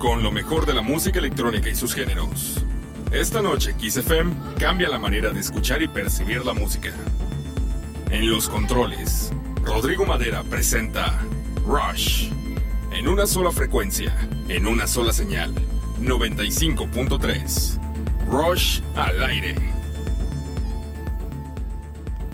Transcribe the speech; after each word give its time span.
con 0.00 0.22
lo 0.22 0.32
mejor 0.32 0.64
de 0.64 0.72
la 0.72 0.80
música 0.80 1.18
electrónica 1.18 1.68
y 1.68 1.74
sus 1.74 1.94
géneros. 1.94 2.64
Esta 3.12 3.42
noche 3.42 3.74
Kiss 3.76 4.00
cambia 4.58 4.88
la 4.88 4.98
manera 4.98 5.30
de 5.30 5.40
escuchar 5.40 5.82
y 5.82 5.88
percibir 5.88 6.42
la 6.44 6.54
música. 6.54 6.90
En 8.10 8.30
los 8.30 8.48
controles, 8.48 9.30
Rodrigo 9.62 10.06
Madera 10.06 10.42
presenta 10.42 11.20
Rush. 11.66 12.30
En 12.92 13.08
una 13.08 13.26
sola 13.26 13.52
frecuencia, 13.52 14.16
en 14.48 14.66
una 14.66 14.86
sola 14.86 15.12
señal. 15.12 15.54
95.3. 16.00 17.78
Rush 18.26 18.80
al 18.96 19.22
aire. 19.22 19.54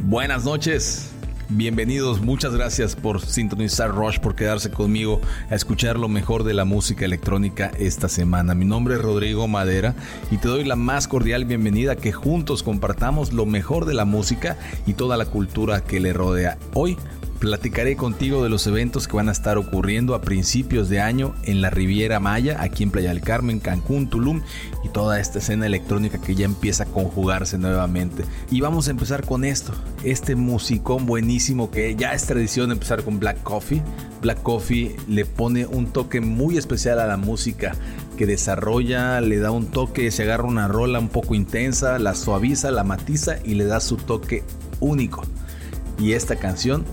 Buenas 0.03 0.45
noches. 0.45 1.06
Bienvenidos, 1.49 2.21
muchas 2.21 2.53
gracias 2.53 2.97
por 2.97 3.21
sintonizar 3.21 3.95
Rush, 3.95 4.19
por 4.19 4.35
quedarse 4.35 4.73
conmigo 4.73 5.21
a 5.49 5.55
escuchar 5.55 5.97
lo 5.97 6.09
mejor 6.09 6.43
de 6.43 6.55
la 6.55 6.65
música 6.65 7.05
electrónica 7.05 7.71
esta 7.79 8.09
semana. 8.09 8.57
Mi 8.57 8.65
nombre 8.65 8.97
es 8.97 9.01
Rodrigo 9.01 9.47
Madera 9.47 9.95
y 10.33 10.39
te 10.39 10.49
doy 10.49 10.65
la 10.65 10.75
más 10.75 11.07
cordial 11.07 11.45
bienvenida 11.45 11.95
que 11.95 12.11
juntos 12.11 12.65
compartamos 12.65 13.33
lo 13.33 13.47
mejor 13.47 13.85
de 13.85 13.95
la 13.95 14.05
música 14.05 14.57
y 14.87 14.95
toda 14.95 15.17
la 15.17 15.25
cultura 15.25 15.85
que 15.85 16.01
le 16.01 16.13
rodea. 16.13 16.59
Hoy 16.75 16.99
Platicaré 17.39 17.97
contigo 17.97 18.43
de 18.43 18.49
los 18.49 18.67
eventos 18.67 19.07
que 19.07 19.17
van 19.17 19.29
a 19.29 19.33
estar 19.33 19.59
ocurriendo 19.59 20.15
a 20.15 20.23
principios 20.23 20.89
de 20.89 21.01
año 21.01 21.35
en 21.43 21.61
la 21.61 21.69
Riviera 21.69 22.19
Maya, 22.19 22.63
aquí 22.63 22.83
en 22.83 22.91
Playa 22.91 23.11
del 23.11 23.21
Carmen, 23.21 23.61
Cancún, 23.61 24.09
Tulum 24.09 24.41
y 24.83 24.89
toda 24.89 25.21
esta 25.21 25.41
escena 25.41 25.67
electrónica 25.67 26.19
que 26.19 26.35
ya 26.35 26.47
empieza 26.47 26.85
a 26.85 26.87
conjugarse 26.87 27.59
nuevamente. 27.59 28.25
Y 28.51 28.63
vamos 28.63 28.89
a 28.89 28.93
empezar 28.93 29.27
con 29.27 29.45
esto, 29.45 29.75
este 30.03 30.35
musicón 30.35 31.05
buenísimo 31.05 31.71
que 31.71 31.95
ya 31.95 32.15
es 32.15 32.25
tradición 32.25 32.73
empezar 32.73 33.03
con 33.03 33.21
Black 33.21 33.43
Coffee. 33.43 33.83
Black 34.23 34.43
Coffee 34.43 34.97
le 35.07 35.27
pone 35.27 35.67
un 35.67 35.93
toque 35.93 36.23
muy 36.23 36.57
especial 36.57 37.01
a 37.01 37.07
la 37.07 37.19
música 37.19 37.77
que 38.17 38.25
desarrolla, 38.25 39.21
le 39.21 39.39
da 39.39 39.51
un 39.51 39.67
toque, 39.67 40.11
se 40.11 40.23
agarra 40.23 40.45
una 40.45 40.69
rola 40.69 40.99
un 40.99 41.11
poco 41.11 41.35
intensa, 41.35 41.99
la 41.99 42.15
suaviza, 42.15 42.71
la 42.71 42.83
matiza 42.83 43.37
y 43.45 43.57
le 43.57 43.67
da 43.67 43.81
su 43.81 43.99
toque 43.99 44.43
único. 44.81 45.23
Y 45.99 46.13
esta 46.13 46.37
canción 46.37 46.85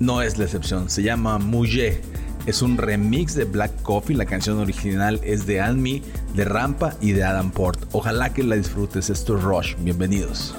no 0.00 0.22
es 0.22 0.38
la 0.38 0.44
excepción. 0.44 0.90
Se 0.90 1.02
llama 1.02 1.38
Mouye. 1.38 2.00
Es 2.46 2.62
un 2.62 2.78
remix 2.78 3.34
de 3.34 3.44
Black 3.44 3.82
Coffee. 3.82 4.16
La 4.16 4.24
canción 4.24 4.58
original 4.58 5.20
es 5.22 5.46
de 5.46 5.60
Anmi, 5.60 6.02
de 6.34 6.44
Rampa 6.44 6.94
y 7.00 7.12
de 7.12 7.24
Adam 7.24 7.50
Port. 7.50 7.78
Ojalá 7.92 8.32
que 8.32 8.42
la 8.42 8.56
disfrutes. 8.56 9.10
Esto 9.10 9.36
es 9.36 9.42
Rush. 9.42 9.74
Bienvenidos. 9.80 10.54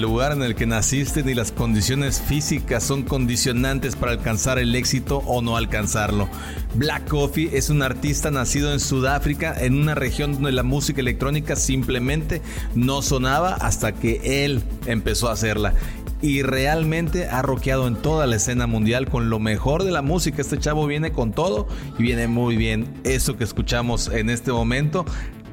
Lugar 0.00 0.32
en 0.32 0.42
el 0.42 0.54
que 0.54 0.66
naciste 0.66 1.22
ni 1.22 1.34
las 1.34 1.52
condiciones 1.52 2.20
físicas 2.20 2.82
son 2.82 3.02
condicionantes 3.02 3.96
para 3.96 4.12
alcanzar 4.12 4.58
el 4.58 4.74
éxito 4.74 5.18
o 5.26 5.42
no 5.42 5.56
alcanzarlo. 5.56 6.28
Black 6.74 7.08
Coffee 7.08 7.50
es 7.52 7.70
un 7.70 7.82
artista 7.82 8.30
nacido 8.30 8.72
en 8.72 8.80
Sudáfrica, 8.80 9.54
en 9.58 9.74
una 9.74 9.94
región 9.94 10.32
donde 10.34 10.52
la 10.52 10.62
música 10.62 11.00
electrónica 11.00 11.56
simplemente 11.56 12.42
no 12.74 13.02
sonaba 13.02 13.54
hasta 13.54 13.92
que 13.92 14.44
él 14.44 14.62
empezó 14.86 15.28
a 15.28 15.32
hacerla 15.32 15.74
y 16.22 16.42
realmente 16.42 17.28
ha 17.28 17.42
rockeado 17.42 17.86
en 17.86 17.96
toda 17.96 18.26
la 18.26 18.36
escena 18.36 18.66
mundial 18.66 19.08
con 19.08 19.30
lo 19.30 19.38
mejor 19.38 19.84
de 19.84 19.90
la 19.90 20.02
música. 20.02 20.42
Este 20.42 20.58
chavo 20.58 20.86
viene 20.86 21.12
con 21.12 21.32
todo 21.32 21.66
y 21.98 22.02
viene 22.02 22.26
muy 22.26 22.56
bien. 22.56 22.92
Eso 23.04 23.36
que 23.36 23.44
escuchamos 23.44 24.08
en 24.08 24.30
este 24.30 24.52
momento 24.52 25.04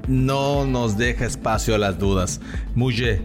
no 0.08 0.66
nos 0.66 0.98
deja 0.98 1.26
espacio 1.26 1.76
a 1.76 1.78
las 1.78 2.00
dudas. 2.00 2.42
Muye 2.76 3.22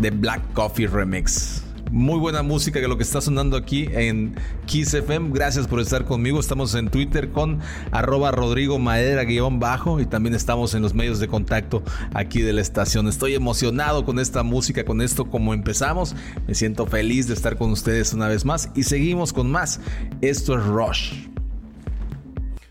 de 0.00 0.10
Black 0.10 0.42
Coffee 0.54 0.86
Remix. 0.86 1.62
Muy 1.90 2.20
buena 2.20 2.44
música 2.44 2.80
que 2.80 2.86
lo 2.86 2.96
que 2.96 3.02
está 3.02 3.20
sonando 3.20 3.56
aquí 3.56 3.88
en 3.92 4.36
Kiss 4.66 4.94
FM. 4.94 5.30
Gracias 5.32 5.66
por 5.66 5.80
estar 5.80 6.04
conmigo. 6.04 6.38
Estamos 6.38 6.74
en 6.76 6.88
Twitter 6.88 7.30
con 7.30 7.58
arroba 7.90 8.30
Rodrigo 8.30 8.78
Madera 8.78 9.24
guion 9.24 9.58
bajo 9.58 9.98
y 10.00 10.06
también 10.06 10.36
estamos 10.36 10.74
en 10.74 10.82
los 10.82 10.94
medios 10.94 11.18
de 11.18 11.26
contacto 11.26 11.82
aquí 12.14 12.42
de 12.42 12.52
la 12.52 12.60
estación. 12.60 13.08
Estoy 13.08 13.34
emocionado 13.34 14.04
con 14.04 14.20
esta 14.20 14.44
música, 14.44 14.84
con 14.84 15.02
esto 15.02 15.28
como 15.28 15.52
empezamos. 15.52 16.14
Me 16.46 16.54
siento 16.54 16.86
feliz 16.86 17.26
de 17.26 17.34
estar 17.34 17.56
con 17.56 17.72
ustedes 17.72 18.14
una 18.14 18.28
vez 18.28 18.44
más 18.44 18.70
y 18.76 18.84
seguimos 18.84 19.32
con 19.32 19.50
más. 19.50 19.80
Esto 20.20 20.56
es 20.56 20.64
Rush. 20.64 21.30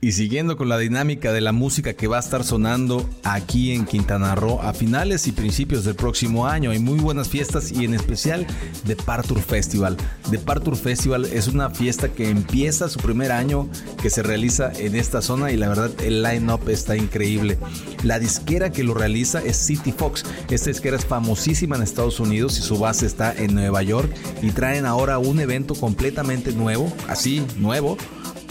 Y 0.02 0.14
siguiendo 0.14 0.56
con 0.56 0.70
la 0.70 0.78
dinámica 0.78 1.34
de 1.34 1.42
la 1.42 1.52
música 1.52 1.94
que 1.94 2.08
va 2.08 2.16
a 2.16 2.22
estar 2.22 2.46
sonando 2.46 3.10
aquí 3.26 3.74
en 3.74 3.86
Quintana 3.86 4.34
Roo 4.34 4.62
a 4.62 4.74
finales 4.74 5.28
y 5.28 5.34
principios 5.34 5.84
del 5.84 5.96
próximo 5.96 6.48
año, 6.48 6.72
hay 6.72 6.80
muy 6.80 7.00
buenas 7.00 7.28
fiestas 7.28 7.74
y 7.74 7.84
en 7.84 7.94
especial 7.94 8.48
The 8.88 8.96
Partour 8.96 9.42
Festival. 9.42 9.98
The 10.32 10.40
Partour 10.40 10.78
Festival 10.78 11.26
es 11.26 11.50
una 11.50 11.70
fiesta 11.70 12.08
que 12.08 12.30
empieza 12.30 12.88
su 12.88 13.02
primer 13.02 13.34
año 13.34 13.70
que 14.02 14.10
se 14.10 14.24
realiza 14.24 14.72
en 14.72 14.96
esta 14.96 15.22
zona 15.22 15.52
y 15.52 15.58
la 15.58 15.68
verdad 15.68 15.92
el 16.02 16.24
line-up 16.24 16.70
está 16.70 16.96
increíble. 16.96 17.58
La 18.04 18.20
disquera 18.20 18.72
que 18.72 18.86
lo 18.86 18.94
realiza 18.94 19.42
es 19.42 19.58
City 19.58 19.92
Fox. 19.92 20.24
Esta 20.50 20.70
disquera 20.70 20.96
es 20.96 21.06
famosísima 21.06 21.76
en 21.76 21.84
Estados 21.84 22.22
Unidos 22.22 22.58
y 22.58 22.62
su 22.62 22.80
base 22.80 23.06
está 23.06 23.34
en 23.36 23.54
Nueva 23.54 23.84
York 23.84 24.10
y 24.42 24.52
traen 24.52 24.86
ahora 24.86 25.18
un 25.18 25.42
evento 25.42 25.76
completamente 25.76 26.54
nuevo, 26.54 26.90
así 27.10 27.46
nuevo 27.58 27.98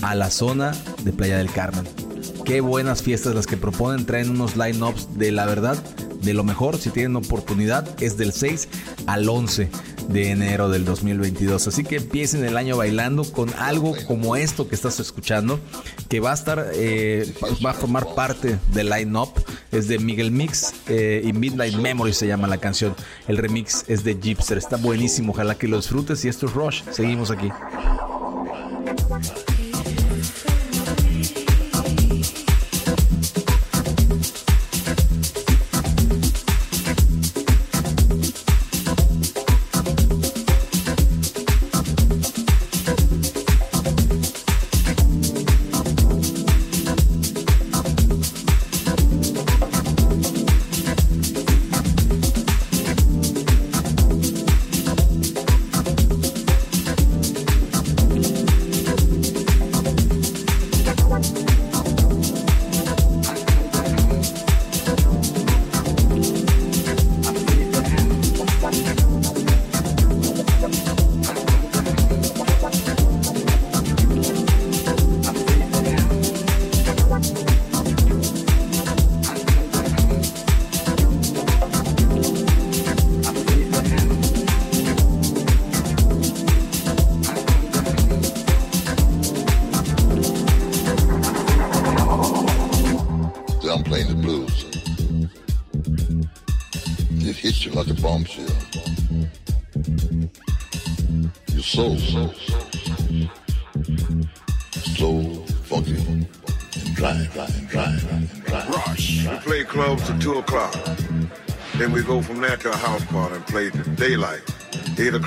a 0.03 0.15
la 0.15 0.31
zona 0.31 0.73
de 1.05 1.13
Playa 1.13 1.39
del 1.39 1.51
Carmen. 1.51 1.87
Qué 2.45 2.61
buenas 2.61 3.03
fiestas 3.03 3.35
las 3.35 3.47
que 3.47 3.57
proponen, 3.57 4.07
traen 4.07 4.31
unos 4.31 4.57
line-ups 4.57 5.19
de 5.19 5.33
la 5.33 5.47
verdad, 5.47 5.77
de 6.23 6.35
lo 6.35 6.45
mejor, 6.45 6.79
si 6.79 6.91
tienen 6.91 7.17
oportunidad, 7.17 7.87
es 8.03 8.17
del 8.17 8.33
6 8.33 8.69
al 9.07 9.29
11 9.29 9.71
de 10.09 10.31
enero 10.31 10.69
del 10.69 10.85
2022. 10.85 11.69
Así 11.69 11.85
que 11.85 11.97
empiecen 11.97 12.45
el 12.45 12.57
año 12.57 12.77
bailando 12.77 13.25
con 13.31 13.53
algo 13.55 13.95
como 14.07 14.37
esto 14.37 14.69
que 14.69 14.75
estás 14.75 14.99
escuchando, 15.01 15.61
que 16.09 16.21
va 16.21 16.31
a 16.33 16.35
estar, 16.35 16.71
eh, 16.75 17.33
va 17.65 17.71
a 17.71 17.75
formar 17.75 18.15
parte 18.15 18.59
del 18.73 18.91
line-up. 18.91 19.31
Es 19.71 19.87
de 19.87 19.99
Miguel 19.99 20.31
Mix 20.31 20.75
eh, 20.89 21.23
y 21.25 21.33
Midnight 21.33 21.75
Memory 21.75 22.13
se 22.13 22.27
llama 22.27 22.49
la 22.49 22.59
canción. 22.59 22.95
El 23.29 23.37
remix 23.37 23.85
es 23.87 24.03
de 24.03 24.15
Gypser, 24.15 24.59
está 24.59 24.77
buenísimo. 24.77 25.33
Ojalá 25.33 25.57
que 25.57 25.69
lo 25.69 25.77
disfrutes. 25.77 26.25
Y 26.25 26.29
esto 26.29 26.47
es 26.47 26.55
Rush. 26.55 26.83
Seguimos 26.91 27.31
aquí. 27.31 27.51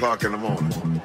O'clock 0.02 0.24
in 0.24 0.32
the 0.32 0.38
morning. 0.40 1.02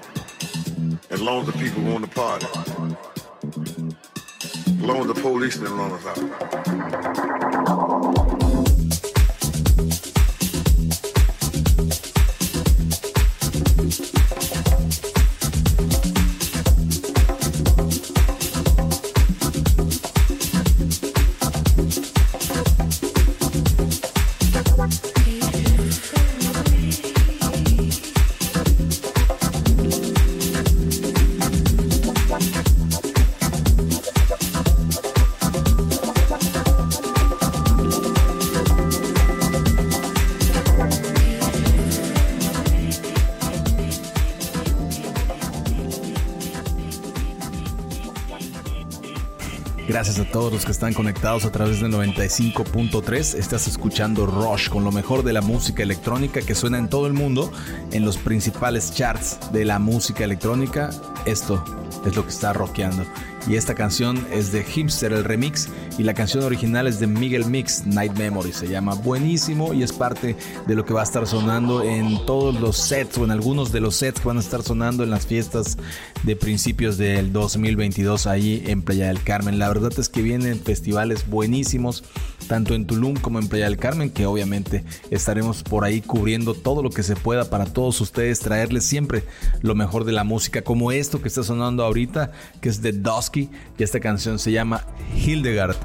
Gracias 49.88 50.18
a 50.18 50.24
todos 50.24 50.52
los 50.52 50.64
que 50.64 50.72
están 50.72 50.94
conectados 50.94 51.44
a 51.44 51.52
través 51.52 51.80
del 51.80 51.92
95.3. 51.92 53.38
Estás 53.38 53.68
escuchando 53.68 54.26
Rush 54.26 54.68
con 54.68 54.82
lo 54.82 54.90
mejor 54.90 55.22
de 55.22 55.32
la 55.32 55.42
música 55.42 55.84
electrónica 55.84 56.40
que 56.40 56.56
suena 56.56 56.78
en 56.78 56.88
todo 56.88 57.06
el 57.06 57.12
mundo 57.12 57.52
en 57.92 58.04
los 58.04 58.16
principales 58.16 58.92
charts 58.92 59.38
de 59.52 59.64
la 59.64 59.78
música 59.78 60.24
electrónica. 60.24 60.90
Esto 61.24 61.64
es 62.04 62.16
lo 62.16 62.24
que 62.24 62.30
está 62.30 62.52
rockeando. 62.52 63.04
Y 63.48 63.54
esta 63.54 63.74
canción 63.74 64.26
es 64.32 64.50
de 64.50 64.64
Hipster, 64.64 65.12
el 65.12 65.22
remix 65.22 65.68
y 65.98 66.02
la 66.02 66.14
canción 66.14 66.42
original 66.42 66.88
es 66.88 66.98
de 66.98 67.06
Miguel 67.06 67.46
Mix, 67.46 67.86
Night 67.86 68.12
Memory. 68.18 68.52
Se 68.52 68.66
llama 68.66 68.94
buenísimo 68.94 69.72
y 69.72 69.84
es 69.84 69.92
parte 69.92 70.36
de 70.66 70.74
lo 70.74 70.84
que 70.84 70.92
va 70.92 71.02
a 71.02 71.04
estar 71.04 71.26
sonando 71.28 71.82
en 71.82 72.26
todos 72.26 72.60
los 72.60 72.76
sets 72.76 73.18
o 73.18 73.24
en 73.24 73.30
algunos 73.30 73.70
de 73.70 73.80
los 73.80 73.94
sets 73.94 74.20
que 74.20 74.26
van 74.26 74.38
a 74.38 74.40
estar 74.40 74.62
sonando 74.62 75.04
en 75.04 75.10
las 75.10 75.26
fiestas 75.26 75.78
de 76.24 76.34
principios 76.34 76.98
del 76.98 77.32
2022 77.32 78.26
ahí 78.26 78.64
en 78.66 78.82
Playa 78.82 79.06
del 79.06 79.22
Carmen. 79.22 79.60
La 79.60 79.68
verdad 79.68 79.92
es 79.96 80.08
que 80.08 80.22
vienen 80.22 80.58
festivales 80.60 81.28
buenísimos 81.28 82.02
tanto 82.46 82.74
en 82.74 82.86
Tulum 82.86 83.16
como 83.16 83.38
en 83.38 83.48
Playa 83.48 83.66
del 83.66 83.76
Carmen, 83.76 84.10
que 84.10 84.26
obviamente 84.26 84.84
estaremos 85.10 85.62
por 85.62 85.84
ahí 85.84 86.00
cubriendo 86.00 86.54
todo 86.54 86.82
lo 86.82 86.90
que 86.90 87.02
se 87.02 87.16
pueda 87.16 87.50
para 87.50 87.66
todos 87.66 88.00
ustedes, 88.00 88.40
traerles 88.40 88.84
siempre 88.84 89.24
lo 89.62 89.74
mejor 89.74 90.04
de 90.04 90.12
la 90.12 90.24
música, 90.24 90.62
como 90.62 90.92
esto 90.92 91.20
que 91.20 91.28
está 91.28 91.42
sonando 91.42 91.84
ahorita, 91.84 92.32
que 92.60 92.68
es 92.68 92.82
de 92.82 92.92
Dusky, 92.92 93.50
y 93.78 93.82
esta 93.82 94.00
canción 94.00 94.38
se 94.38 94.52
llama 94.52 94.84
Hildegard. 95.14 95.76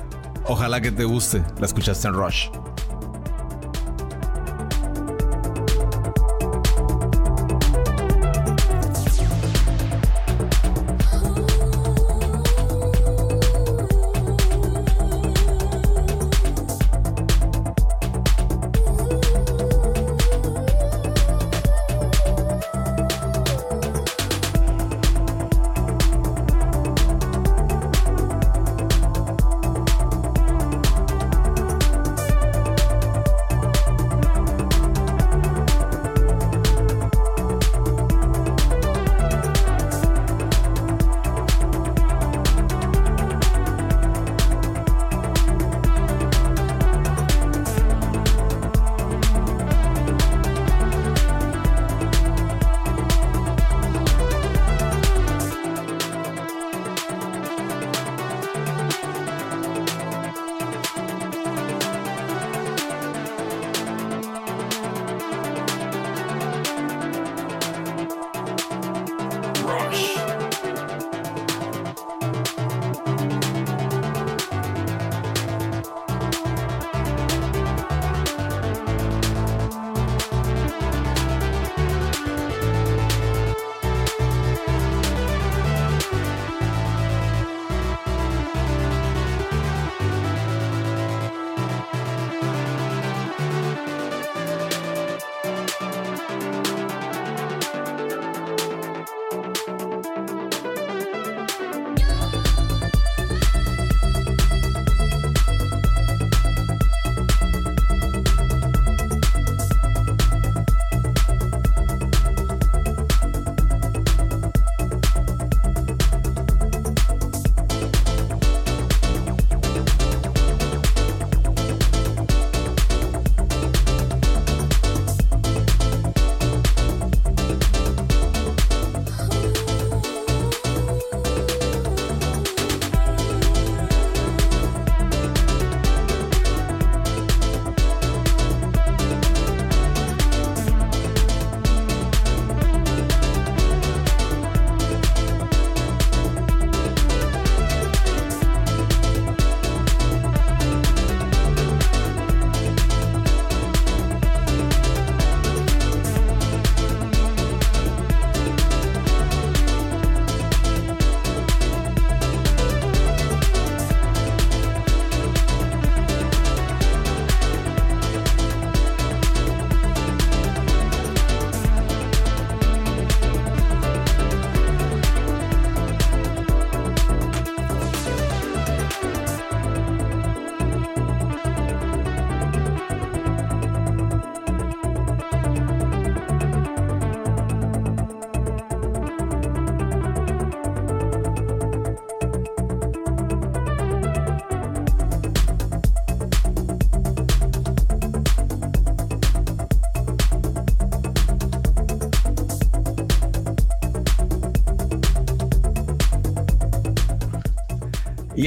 Ojalá 0.48 0.82
que 0.82 0.92
te 0.92 1.04
guste, 1.04 1.44
la 1.60 1.66
escuchaste 1.66 2.08
en 2.08 2.14
Rush. 2.14 2.48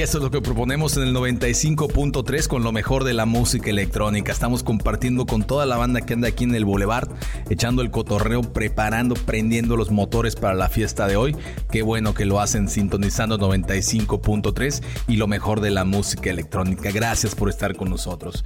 Eso 0.05 0.19
es 0.19 0.23
lo 0.23 0.29
que 0.29 0.39
proponemos 0.39 0.97
en 0.97 1.03
el 1.03 1.15
95.3 1.15 2.47
con 2.47 2.61
lo 2.61 2.71
mejor 2.71 3.05
de 3.05 3.15
la 3.15 3.25
música 3.25 3.71
electrónica. 3.71 4.31
Estamos 4.31 4.61
compartiendo 4.61 5.25
con 5.25 5.41
toda 5.41 5.65
la 5.65 5.77
banda 5.77 6.01
que 6.01 6.13
anda 6.13 6.27
aquí 6.27 6.43
en 6.43 6.53
el 6.53 6.63
Boulevard, 6.63 7.09
echando 7.49 7.81
el 7.81 7.89
cotorreo, 7.89 8.43
preparando, 8.43 9.15
prendiendo 9.15 9.75
los 9.75 9.89
motores 9.89 10.35
para 10.35 10.53
la 10.53 10.69
fiesta 10.69 11.07
de 11.07 11.15
hoy. 11.15 11.35
Qué 11.71 11.81
bueno 11.81 12.13
que 12.13 12.25
lo 12.25 12.39
hacen 12.39 12.69
sintonizando 12.69 13.39
95.3 13.39 14.83
y 15.07 15.15
lo 15.15 15.25
mejor 15.25 15.59
de 15.59 15.71
la 15.71 15.85
música 15.85 16.29
electrónica. 16.29 16.91
Gracias 16.91 17.33
por 17.33 17.49
estar 17.49 17.75
con 17.75 17.89
nosotros. 17.89 18.43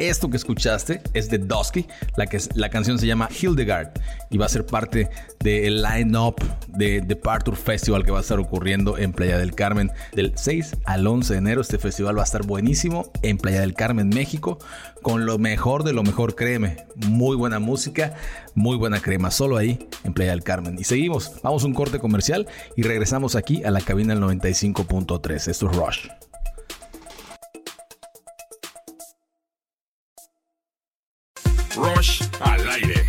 Esto 0.00 0.30
que 0.30 0.36
escuchaste 0.36 1.00
es 1.14 1.30
de 1.30 1.38
Dusky, 1.38 1.86
la, 2.16 2.26
que, 2.26 2.40
la 2.54 2.70
canción 2.70 2.98
se 2.98 3.06
llama 3.06 3.28
Hildegard 3.30 3.92
y 4.30 4.38
va 4.38 4.46
a 4.46 4.48
ser 4.48 4.66
parte 4.66 5.08
del 5.38 5.80
line-up 5.80 6.42
de 6.76 7.00
Departure 7.00 7.56
Festival 7.56 8.04
que 8.04 8.10
va 8.10 8.18
a 8.18 8.22
estar 8.22 8.38
ocurriendo 8.38 8.98
en 8.98 9.12
Playa 9.12 9.38
del 9.38 9.54
Carmen 9.54 9.90
del 10.12 10.32
6 10.34 10.76
al 10.84 11.06
11 11.06 11.32
de 11.32 11.38
enero. 11.38 11.60
Este 11.60 11.78
festival 11.78 12.16
va 12.16 12.22
a 12.22 12.24
estar 12.24 12.44
buenísimo 12.44 13.10
en 13.22 13.38
Playa 13.38 13.60
del 13.60 13.74
Carmen, 13.74 14.08
México, 14.08 14.58
con 15.02 15.26
lo 15.26 15.38
mejor 15.38 15.84
de 15.84 15.92
lo 15.92 16.02
mejor, 16.02 16.34
créeme. 16.34 16.86
Muy 16.96 17.36
buena 17.36 17.58
música, 17.58 18.14
muy 18.54 18.76
buena 18.76 19.00
crema, 19.00 19.30
solo 19.30 19.56
ahí 19.56 19.88
en 20.04 20.14
Playa 20.14 20.32
del 20.32 20.44
Carmen. 20.44 20.76
Y 20.78 20.84
seguimos, 20.84 21.32
vamos 21.42 21.64
a 21.64 21.66
un 21.66 21.74
corte 21.74 21.98
comercial 21.98 22.46
y 22.76 22.82
regresamos 22.82 23.36
aquí 23.36 23.64
a 23.64 23.70
la 23.70 23.80
cabina 23.80 24.14
del 24.14 24.22
95.3. 24.22 25.48
Esto 25.48 25.70
es 25.70 25.76
Rush. 25.76 26.08
Rush 31.74 32.22
al 32.40 32.68
aire. 32.68 33.01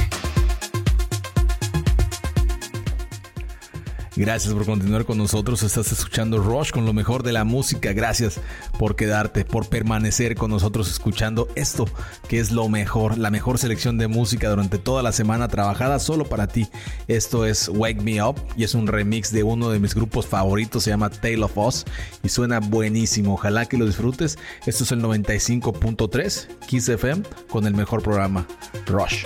Gracias 4.15 4.53
por 4.53 4.65
continuar 4.65 5.05
con 5.05 5.17
nosotros. 5.17 5.63
Estás 5.63 5.91
escuchando 5.91 6.37
Rush 6.37 6.69
con 6.69 6.85
lo 6.85 6.93
mejor 6.93 7.23
de 7.23 7.31
la 7.31 7.45
música. 7.45 7.93
Gracias 7.93 8.39
por 8.77 8.95
quedarte, 8.95 9.43
por 9.43 9.67
permanecer 9.69 10.35
con 10.35 10.51
nosotros 10.51 10.87
escuchando 10.87 11.47
esto, 11.55 11.85
que 12.27 12.39
es 12.39 12.51
lo 12.51 12.69
mejor, 12.69 13.17
la 13.17 13.31
mejor 13.31 13.57
selección 13.57 13.97
de 13.97 14.07
música 14.07 14.49
durante 14.49 14.77
toda 14.77 15.01
la 15.01 15.11
semana 15.13 15.47
trabajada 15.47 15.97
solo 15.97 16.25
para 16.25 16.45
ti. 16.45 16.67
Esto 17.07 17.45
es 17.45 17.69
Wake 17.69 18.01
Me 18.01 18.23
Up 18.23 18.35
y 18.55 18.63
es 18.63 18.75
un 18.75 18.85
remix 18.85 19.31
de 19.31 19.41
uno 19.41 19.71
de 19.71 19.79
mis 19.79 19.95
grupos 19.95 20.27
favoritos, 20.27 20.83
se 20.83 20.91
llama 20.91 21.09
Tale 21.09 21.43
of 21.43 21.57
Us 21.57 21.83
y 22.21 22.29
suena 22.29 22.59
buenísimo. 22.59 23.33
Ojalá 23.33 23.65
que 23.65 23.77
lo 23.77 23.87
disfrutes. 23.87 24.37
Esto 24.67 24.83
es 24.83 24.91
el 24.91 25.01
95.3 25.01 26.47
Kiss 26.67 26.87
FM 26.87 27.23
con 27.49 27.65
el 27.65 27.73
mejor 27.73 28.03
programa, 28.03 28.45
Rush. 28.85 29.25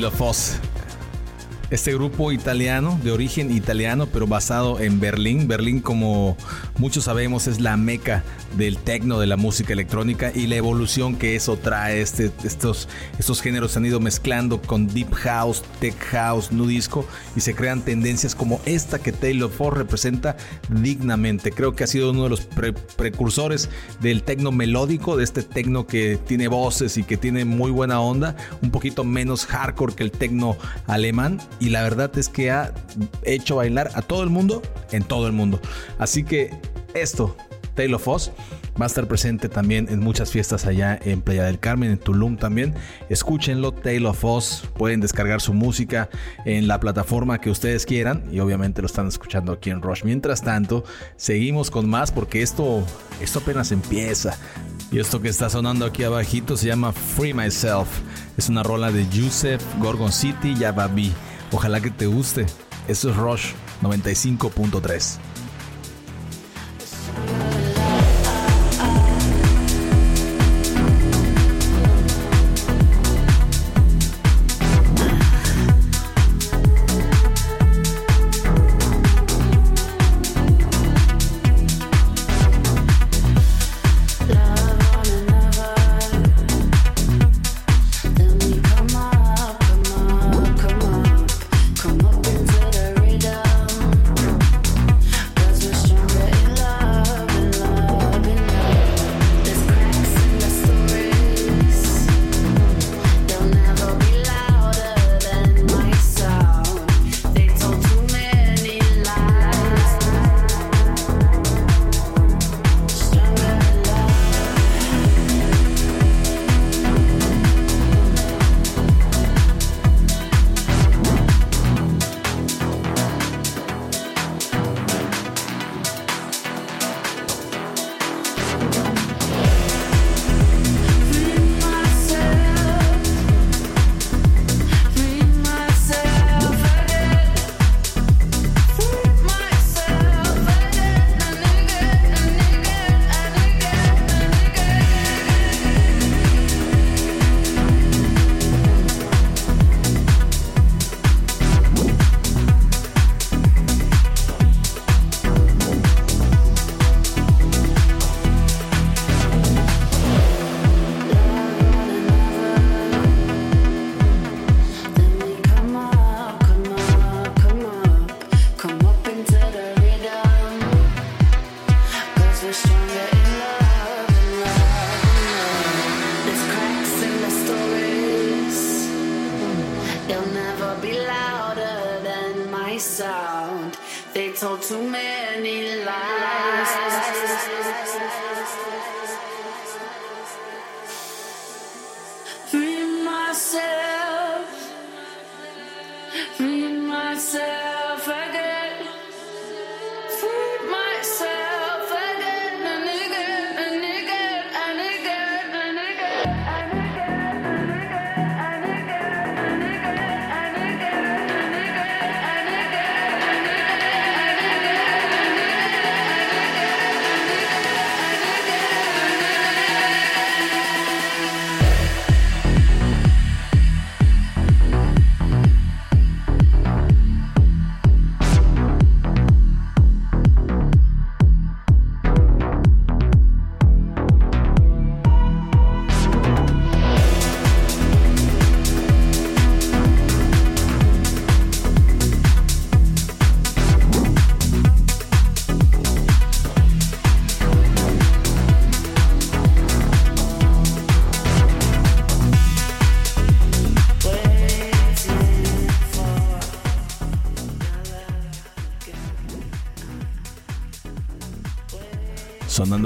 Taylor 0.00 0.16
Foss 0.16 0.54
este 1.70 1.92
grupo 1.92 2.32
italiano, 2.32 2.98
de 3.04 3.12
origen 3.12 3.54
italiano, 3.54 4.06
pero 4.06 4.26
basado 4.26 4.80
en 4.80 4.98
Berlín. 4.98 5.46
Berlín, 5.46 5.80
como 5.80 6.38
muchos 6.80 7.04
sabemos, 7.04 7.46
es 7.46 7.60
la 7.60 7.76
meca 7.76 8.24
del 8.56 8.78
techno, 8.78 9.20
de 9.20 9.26
la 9.26 9.36
música 9.36 9.74
electrónica 9.74 10.32
y 10.34 10.46
la 10.46 10.56
evolución 10.56 11.14
que 11.14 11.36
eso 11.36 11.58
trae. 11.58 12.00
Este, 12.00 12.32
estos, 12.42 12.88
estos 13.18 13.42
géneros 13.42 13.72
se 13.72 13.78
han 13.78 13.86
ido 13.86 14.00
mezclando 14.00 14.60
con 14.62 14.86
deep 14.88 15.12
house, 15.12 15.62
tech 15.78 15.94
house, 16.10 16.50
nu 16.50 16.66
disco 16.66 17.06
y 17.36 17.40
se 17.40 17.54
crean 17.54 17.82
tendencias 17.82 18.34
como 18.34 18.60
esta 18.64 18.98
que 18.98 19.12
Taylor 19.12 19.50
Ford 19.50 19.76
representa 19.76 20.38
dignamente. 20.70 21.52
Creo 21.52 21.76
que 21.76 21.84
ha 21.84 21.86
sido 21.86 22.12
uno 22.12 22.24
de 22.24 22.30
los 22.30 22.40
precursores 22.96 23.68
del 24.00 24.22
techno 24.22 24.50
melódico, 24.50 25.18
de 25.18 25.24
este 25.24 25.42
techno 25.42 25.86
que 25.86 26.18
tiene 26.26 26.48
voces 26.48 26.96
y 26.96 27.04
que 27.04 27.18
tiene 27.18 27.44
muy 27.44 27.70
buena 27.70 28.00
onda, 28.00 28.36
un 28.62 28.70
poquito 28.70 29.04
menos 29.04 29.44
hardcore 29.44 29.94
que 29.94 30.02
el 30.02 30.12
techno 30.12 30.56
alemán 30.86 31.40
y 31.60 31.68
la 31.68 31.82
verdad 31.82 32.10
es 32.18 32.30
que 32.30 32.50
ha 32.50 32.72
hecho 33.22 33.56
bailar 33.56 33.90
a 33.94 34.00
todo 34.00 34.22
el 34.22 34.30
mundo 34.30 34.62
en 34.92 35.02
todo 35.02 35.26
el 35.26 35.34
mundo. 35.34 35.60
Así 35.98 36.24
que 36.24 36.58
esto, 36.94 37.36
Taylor 37.74 38.00
Foss, 38.00 38.32
va 38.80 38.84
a 38.84 38.86
estar 38.86 39.06
presente 39.06 39.48
también 39.48 39.88
en 39.90 40.00
muchas 40.00 40.30
fiestas 40.30 40.66
allá 40.66 40.98
en 41.02 41.20
Playa 41.22 41.44
del 41.44 41.58
Carmen, 41.58 41.90
en 41.90 41.98
Tulum 41.98 42.36
también. 42.36 42.74
Escúchenlo, 43.08 43.72
Taylor 43.72 44.14
Foss, 44.14 44.68
pueden 44.76 45.00
descargar 45.00 45.40
su 45.40 45.52
música 45.52 46.08
en 46.44 46.68
la 46.68 46.80
plataforma 46.80 47.40
que 47.40 47.50
ustedes 47.50 47.86
quieran 47.86 48.24
y 48.32 48.40
obviamente 48.40 48.82
lo 48.82 48.86
están 48.86 49.06
escuchando 49.06 49.52
aquí 49.52 49.70
en 49.70 49.82
Rush. 49.82 50.04
Mientras 50.04 50.42
tanto, 50.42 50.84
seguimos 51.16 51.70
con 51.70 51.88
más 51.88 52.12
porque 52.12 52.42
esto, 52.42 52.84
esto 53.20 53.40
apenas 53.40 53.72
empieza. 53.72 54.36
Y 54.92 54.98
esto 54.98 55.22
que 55.22 55.28
está 55.28 55.48
sonando 55.48 55.86
aquí 55.86 56.02
abajito 56.02 56.56
se 56.56 56.66
llama 56.66 56.92
Free 56.92 57.32
Myself. 57.32 57.88
Es 58.36 58.48
una 58.48 58.62
rola 58.62 58.90
de 58.90 59.08
Yusef, 59.08 59.62
Gorgon 59.78 60.10
City 60.10 60.50
y 60.50 60.56
Yababi. 60.56 61.12
Ojalá 61.52 61.80
que 61.80 61.90
te 61.90 62.06
guste. 62.06 62.46
Eso 62.88 63.10
es 63.10 63.16
Rush 63.16 63.52
95.3. 63.82 65.29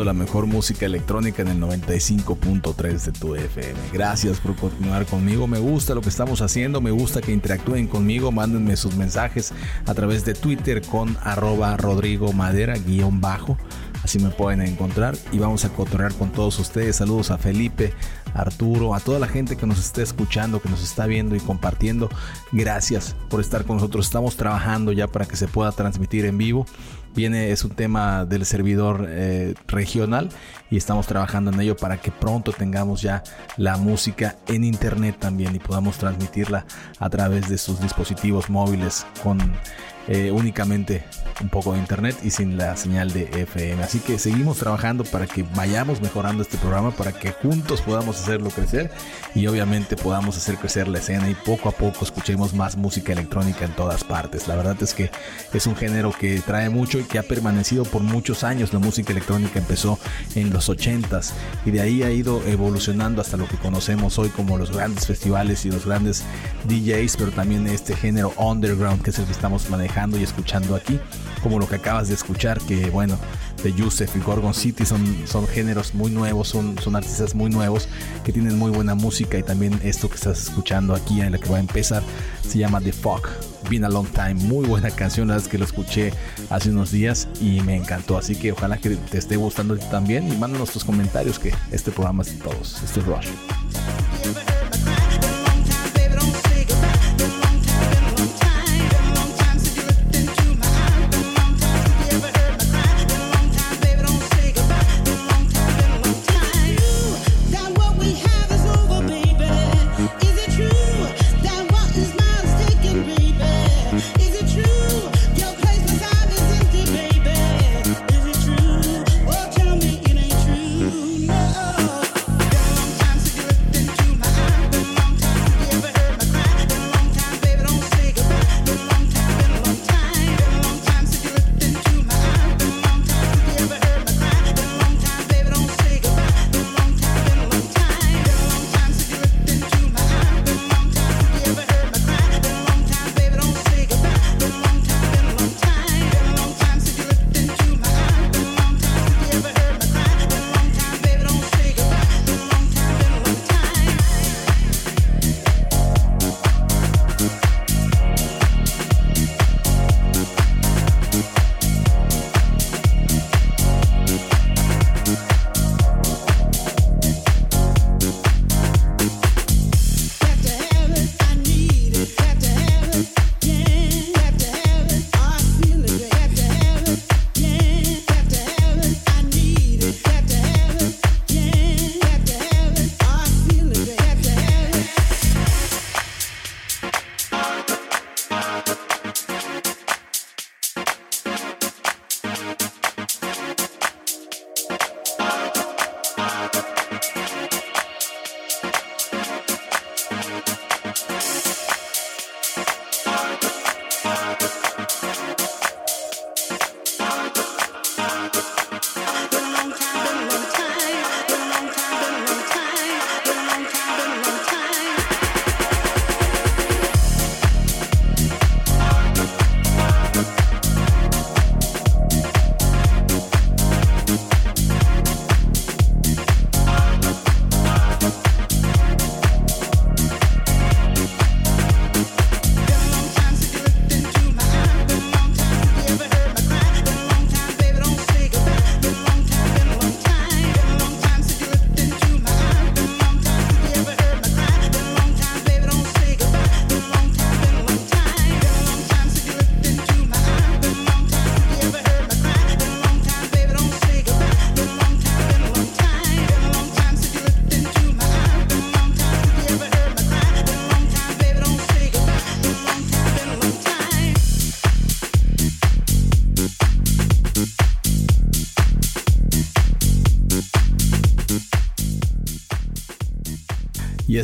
la 0.05 0.13
mejor 0.13 0.47
música 0.47 0.87
electrónica 0.87 1.43
en 1.43 1.49
el 1.49 1.61
95.3 1.61 3.05
de 3.05 3.13
tu 3.13 3.35
FM. 3.35 3.75
Gracias 3.93 4.39
por 4.39 4.55
continuar 4.55 5.07
conmigo. 5.07 5.47
Me 5.47 5.59
gusta 5.59 5.95
lo 5.95 6.01
que 6.01 6.09
estamos 6.09 6.43
haciendo. 6.43 6.81
Me 6.81 6.91
gusta 6.91 7.21
que 7.21 7.33
interactúen 7.33 7.87
conmigo. 7.87 8.31
Mándenme 8.31 8.77
sus 8.77 8.97
mensajes 8.97 9.53
a 9.87 9.95
través 9.95 10.25
de 10.25 10.35
Twitter 10.35 10.83
con 10.83 11.17
arroba 11.23 11.77
Rodrigo 11.77 12.33
Madera 12.33 12.75
guion 12.75 13.21
bajo. 13.21 13.57
Así 14.03 14.19
me 14.19 14.29
pueden 14.29 14.61
encontrar 14.61 15.17
y 15.33 15.39
vamos 15.39 15.65
a 15.65 15.71
cotorrear 15.71 16.13
con 16.13 16.31
todos 16.31 16.59
ustedes. 16.59 16.97
Saludos 16.97 17.31
a 17.31 17.39
Felipe, 17.39 17.95
Arturo, 18.35 18.95
a 18.95 19.01
toda 19.01 19.19
la 19.19 19.29
gente 19.29 19.57
que 19.57 19.67
nos 19.67 19.79
está 19.79 20.03
escuchando, 20.03 20.61
que 20.61 20.69
nos 20.69 20.83
está 20.83 21.07
viendo 21.07 21.35
y 21.35 21.41
compartiendo. 21.41 22.11
Gracias 22.53 23.17
por 23.31 23.41
estar 23.41 23.65
con 23.65 23.77
nosotros. 23.77 24.05
Estamos 24.05 24.37
trabajando 24.37 24.93
ya 24.93 25.09
para 25.09 25.25
que 25.25 25.37
se 25.37 25.49
pueda 25.49 25.73
transmitir 25.73 26.27
en 26.27 26.37
vivo 26.37 26.67
Viene, 27.15 27.53
es 27.53 27.65
un 27.65 27.71
tema 27.71 28.25
del 28.25 28.45
servidor 28.45 29.07
eh, 29.09 29.55
regional 29.69 30.31
y 30.69 30.77
estamos 30.77 31.07
trabajando 31.07 31.53
en 31.53 31.61
ello 31.61 31.77
para 31.77 31.99
que 31.99 32.11
pronto 32.11 32.53
tengamos 32.53 33.03
ya 33.03 33.23
la 33.57 33.77
música 33.77 34.37
en 34.49 34.65
internet 34.65 35.17
también 35.21 35.55
y 35.55 35.61
podamos 35.61 35.97
transmitirla 35.97 36.67
a 36.99 37.11
través 37.11 37.49
de 37.49 37.59
sus 37.59 37.81
dispositivos 37.81 38.51
móviles 38.51 39.07
con 39.23 39.39
eh, 40.07 40.31
únicamente 40.31 41.03
un 41.41 41.49
poco 41.49 41.73
de 41.73 41.79
internet 41.79 42.17
y 42.23 42.31
sin 42.31 42.59
la 42.59 42.77
señal 42.77 43.11
de 43.13 43.23
FM. 43.43 43.83
Así 43.83 44.01
que 44.01 44.19
seguimos 44.19 44.59
trabajando 44.59 45.03
para 45.03 45.27
que 45.27 45.45
vayamos 45.55 46.03
mejorando 46.03 46.43
este 46.43 46.59
programa, 46.59 46.91
para 46.91 47.13
que 47.13 47.33
juntos 47.33 47.81
podamos 47.81 48.21
hacerlo 48.21 48.51
crecer 48.51 48.91
y 49.35 49.47
obviamente 49.47 49.97
podamos 49.97 50.37
hacer 50.37 50.57
crecer 50.57 50.89
la 50.89 50.99
escena 50.99 51.31
y 51.31 51.35
poco 51.35 51.71
a 51.71 51.73
poco 51.73 52.05
escuchemos 52.05 52.53
más 52.53 52.77
música 52.77 53.15
electrónica 53.15 53.65
en 53.65 53.73
todas 53.73 54.05
partes. 54.05 54.47
La 54.47 54.57
verdad 54.57 54.77
es 54.83 54.93
que 54.93 55.11
es 55.55 55.67
un 55.67 55.75
género 55.75 56.13
que 56.13 56.39
trae 56.41 56.69
mucho 56.69 56.99
que 57.05 57.19
ha 57.19 57.23
permanecido 57.23 57.85
por 57.85 58.03
muchos 58.03 58.45
años. 58.45 58.73
La 58.73 58.79
música 58.79 59.13
electrónica 59.13 59.59
empezó 59.59 59.99
en 60.35 60.51
los 60.51 60.69
80s 60.69 61.33
y 61.65 61.71
de 61.71 61.81
ahí 61.81 62.03
ha 62.03 62.11
ido 62.11 62.43
evolucionando 62.47 63.21
hasta 63.21 63.37
lo 63.37 63.47
que 63.49 63.57
conocemos 63.57 64.19
hoy 64.19 64.29
como 64.31 64.59
los 64.59 64.71
grandes 64.71 65.07
festivales 65.07 65.65
y 65.65 65.71
los 65.71 65.87
grandes 65.87 66.25
DJs, 66.65 67.17
pero 67.17 67.31
también 67.31 67.67
este 67.67 67.97
género 67.97 68.33
underground 68.37 69.03
que 69.03 69.11
es 69.11 69.19
el 69.19 69.27
que 69.27 69.33
estamos 69.33 69.69
manejando 69.71 70.19
y 70.19 70.23
escuchando 70.23 70.75
aquí, 70.75 70.99
como 71.43 71.59
lo 71.59 71.69
que 71.69 71.77
acabas 71.77 72.09
de 72.09 72.15
escuchar, 72.15 72.59
que 72.61 72.91
bueno, 72.91 73.19
de 73.65 73.73
Yusef 73.73 74.15
y 74.15 74.21
Gorgon 74.21 74.55
City 74.55 74.85
son, 74.85 75.03
son 75.27 75.49
géneros 75.49 75.95
muy 75.95 76.11
nuevos, 76.11 76.49
son, 76.49 76.79
son 76.79 76.95
artistas 76.95 77.35
muy 77.35 77.51
nuevos 77.51 77.89
que 78.23 78.33
tienen 78.33 78.59
muy 78.59 78.71
buena 78.71 78.95
música 78.95 79.39
y 79.39 79.43
también 79.43 79.81
esto 79.83 80.09
que 80.09 80.17
estás 80.17 80.45
escuchando 80.45 80.95
aquí 80.95 81.21
en 81.21 81.33
la 81.33 81.39
que 81.39 81.49
va 81.49 81.57
a 81.57 81.61
empezar 81.61 82.03
se 82.47 82.59
llama 82.59 82.81
The 82.81 82.93
Fuck, 82.93 83.29
Been 83.71 83.85
a 83.85 83.89
Long 83.89 84.07
Time, 84.07 84.35
muy 84.35 84.67
buena 84.67 84.91
canción, 84.91 85.29
la 85.29 85.35
verdad 85.35 85.47
es 85.47 85.51
que 85.51 85.59
lo 85.59 85.65
escuché 85.65 86.13
hace 86.51 86.71
unos 86.71 86.93
días 86.93 87.27
y 87.41 87.61
me 87.63 87.75
encantó, 87.75 88.19
así 88.19 88.37
que 88.37 88.53
ojalá 88.53 88.77
que 88.77 88.91
te 88.91 89.19
esté 89.19 89.37
gustando 89.37 89.77
también 89.79 90.31
y 90.31 90.37
mándanos 90.37 90.71
tus 90.71 90.85
comentarios 90.85 91.39
que 91.39 91.55
este 91.73 91.91
programa 91.91 92.23
es 92.23 92.39
de 92.39 92.45
todos, 92.45 92.83
este 92.83 93.01
es 93.01 93.07
Rush. 93.07 93.29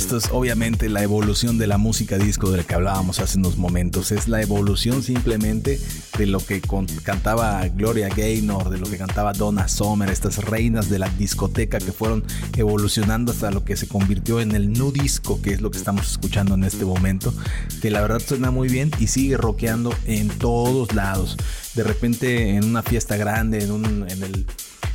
Esto 0.00 0.16
es 0.16 0.30
obviamente 0.32 0.88
la 0.88 1.02
evolución 1.02 1.58
de 1.58 1.66
la 1.66 1.76
música 1.76 2.16
disco 2.16 2.50
de 2.50 2.56
la 2.56 2.64
que 2.64 2.74
hablábamos 2.74 3.20
hace 3.20 3.36
unos 3.36 3.58
momentos. 3.58 4.12
Es 4.12 4.28
la 4.28 4.40
evolución 4.40 5.02
simplemente 5.02 5.78
de 6.16 6.26
lo 6.26 6.40
que 6.40 6.62
cantaba 7.02 7.68
Gloria 7.68 8.08
Gaynor, 8.08 8.70
de 8.70 8.78
lo 8.78 8.86
que 8.86 8.96
cantaba 8.96 9.34
Donna 9.34 9.68
Summer, 9.68 10.08
estas 10.08 10.38
reinas 10.38 10.88
de 10.88 10.98
la 10.98 11.10
discoteca 11.10 11.78
que 11.78 11.92
fueron 11.92 12.24
evolucionando 12.56 13.30
hasta 13.30 13.50
lo 13.50 13.62
que 13.62 13.76
se 13.76 13.88
convirtió 13.88 14.40
en 14.40 14.52
el 14.52 14.72
nu 14.72 14.90
disco, 14.90 15.42
que 15.42 15.52
es 15.52 15.60
lo 15.60 15.70
que 15.70 15.76
estamos 15.76 16.10
escuchando 16.10 16.54
en 16.54 16.64
este 16.64 16.86
momento, 16.86 17.34
que 17.82 17.90
la 17.90 18.00
verdad 18.00 18.22
suena 18.26 18.50
muy 18.50 18.68
bien 18.68 18.90
y 18.98 19.08
sigue 19.08 19.36
rockeando 19.36 19.94
en 20.06 20.30
todos 20.30 20.94
lados. 20.94 21.36
De 21.74 21.84
repente 21.84 22.56
en 22.56 22.64
una 22.64 22.82
fiesta 22.82 23.18
grande, 23.18 23.62
en, 23.62 23.70
un, 23.70 24.06
en 24.08 24.22
el 24.22 24.46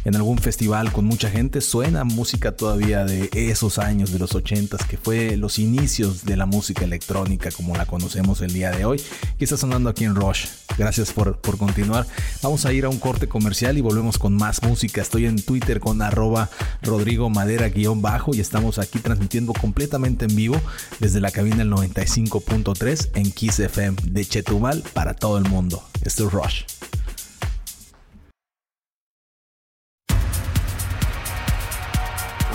en 0.06 0.16
algún 0.16 0.38
festival 0.38 0.94
con 0.94 1.06
mucha 1.06 1.30
gente, 1.30 1.60
suena 1.60 2.04
música 2.04 2.54
todavía 2.54 3.04
de 3.04 3.30
esos 3.34 3.80
años, 3.80 4.12
de 4.12 4.20
los 4.20 4.34
80 4.34 4.78
que 4.88 4.98
fue 4.98 5.36
los 5.36 5.60
inicios 5.60 6.24
de 6.26 6.38
la 6.38 6.46
música 6.46 6.86
electrónica 6.86 7.50
como 7.52 7.76
la 7.76 7.86
conocemos 7.86 8.42
el 8.42 8.54
día 8.54 8.72
de 8.72 8.86
hoy, 8.86 9.02
que 9.38 9.44
está 9.44 9.58
sonando 9.58 9.90
aquí 9.90 10.06
en 10.06 10.16
Rush. 10.16 10.46
Gracias 10.78 11.12
por, 11.12 11.38
por 11.38 11.58
continuar. 11.58 12.06
Vamos 12.42 12.66
a 12.66 12.74
ir 12.74 12.86
a 12.86 12.90
un 12.90 13.00
corte 13.00 13.28
comercial 13.28 13.78
y 13.78 13.82
volvemos 13.82 14.18
con 14.18 14.36
más 14.36 14.62
música. 14.64 15.02
Estoy 15.02 15.26
en 15.26 15.42
Twitter 15.42 15.80
con 15.80 16.02
arroba 16.02 16.50
Rodrigo 16.82 17.30
Madera 17.30 17.70
guion 17.70 18.02
bajo 18.02 18.36
y 18.36 18.40
estamos 18.40 18.78
aquí 18.78 19.00
transmitiendo 19.00 19.54
completamente 19.54 20.26
en 20.26 20.36
vivo 20.36 20.62
desde 21.00 21.22
la 21.22 21.32
cabina 21.32 21.58
del 21.58 21.72
95.3 21.72 23.10
en 23.16 23.32
Kiss 23.32 23.60
FM 23.60 23.98
de 24.04 24.26
Chetumal 24.26 24.84
para 24.94 25.14
todo 25.14 25.38
el 25.38 25.46
mundo. 25.46 25.84
Esto 26.04 26.28
es 26.28 26.34
Rush. 26.34 26.64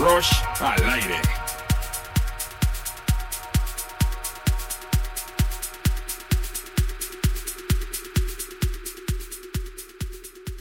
Rush 0.00 0.32
al 0.60 0.90
aire. 0.92 1.14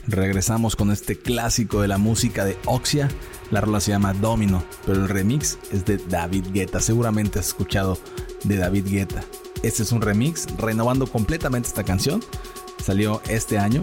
Regresamos 0.06 0.76
con 0.76 0.90
este 0.90 1.16
clásico 1.16 1.80
de 1.80 1.88
la 1.88 1.96
música 1.96 2.44
de 2.44 2.58
Oxia. 2.66 3.08
La 3.50 3.62
rola 3.62 3.80
se 3.80 3.92
llama 3.92 4.12
Domino, 4.12 4.62
pero 4.84 5.00
el 5.00 5.08
remix 5.08 5.58
es 5.72 5.86
de 5.86 5.96
David 5.96 6.48
Guetta. 6.52 6.80
Seguramente 6.80 7.38
has 7.38 7.46
escuchado 7.46 7.96
de 8.44 8.58
David 8.58 8.88
Guetta. 8.88 9.24
Este 9.62 9.84
es 9.84 9.92
un 9.92 10.02
remix 10.02 10.48
renovando 10.58 11.06
completamente 11.06 11.66
esta 11.66 11.84
canción. 11.84 12.22
Salió 12.84 13.22
este 13.26 13.58
año 13.58 13.80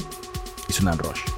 y 0.70 0.74
suena 0.74 0.92
Rush. 0.92 1.37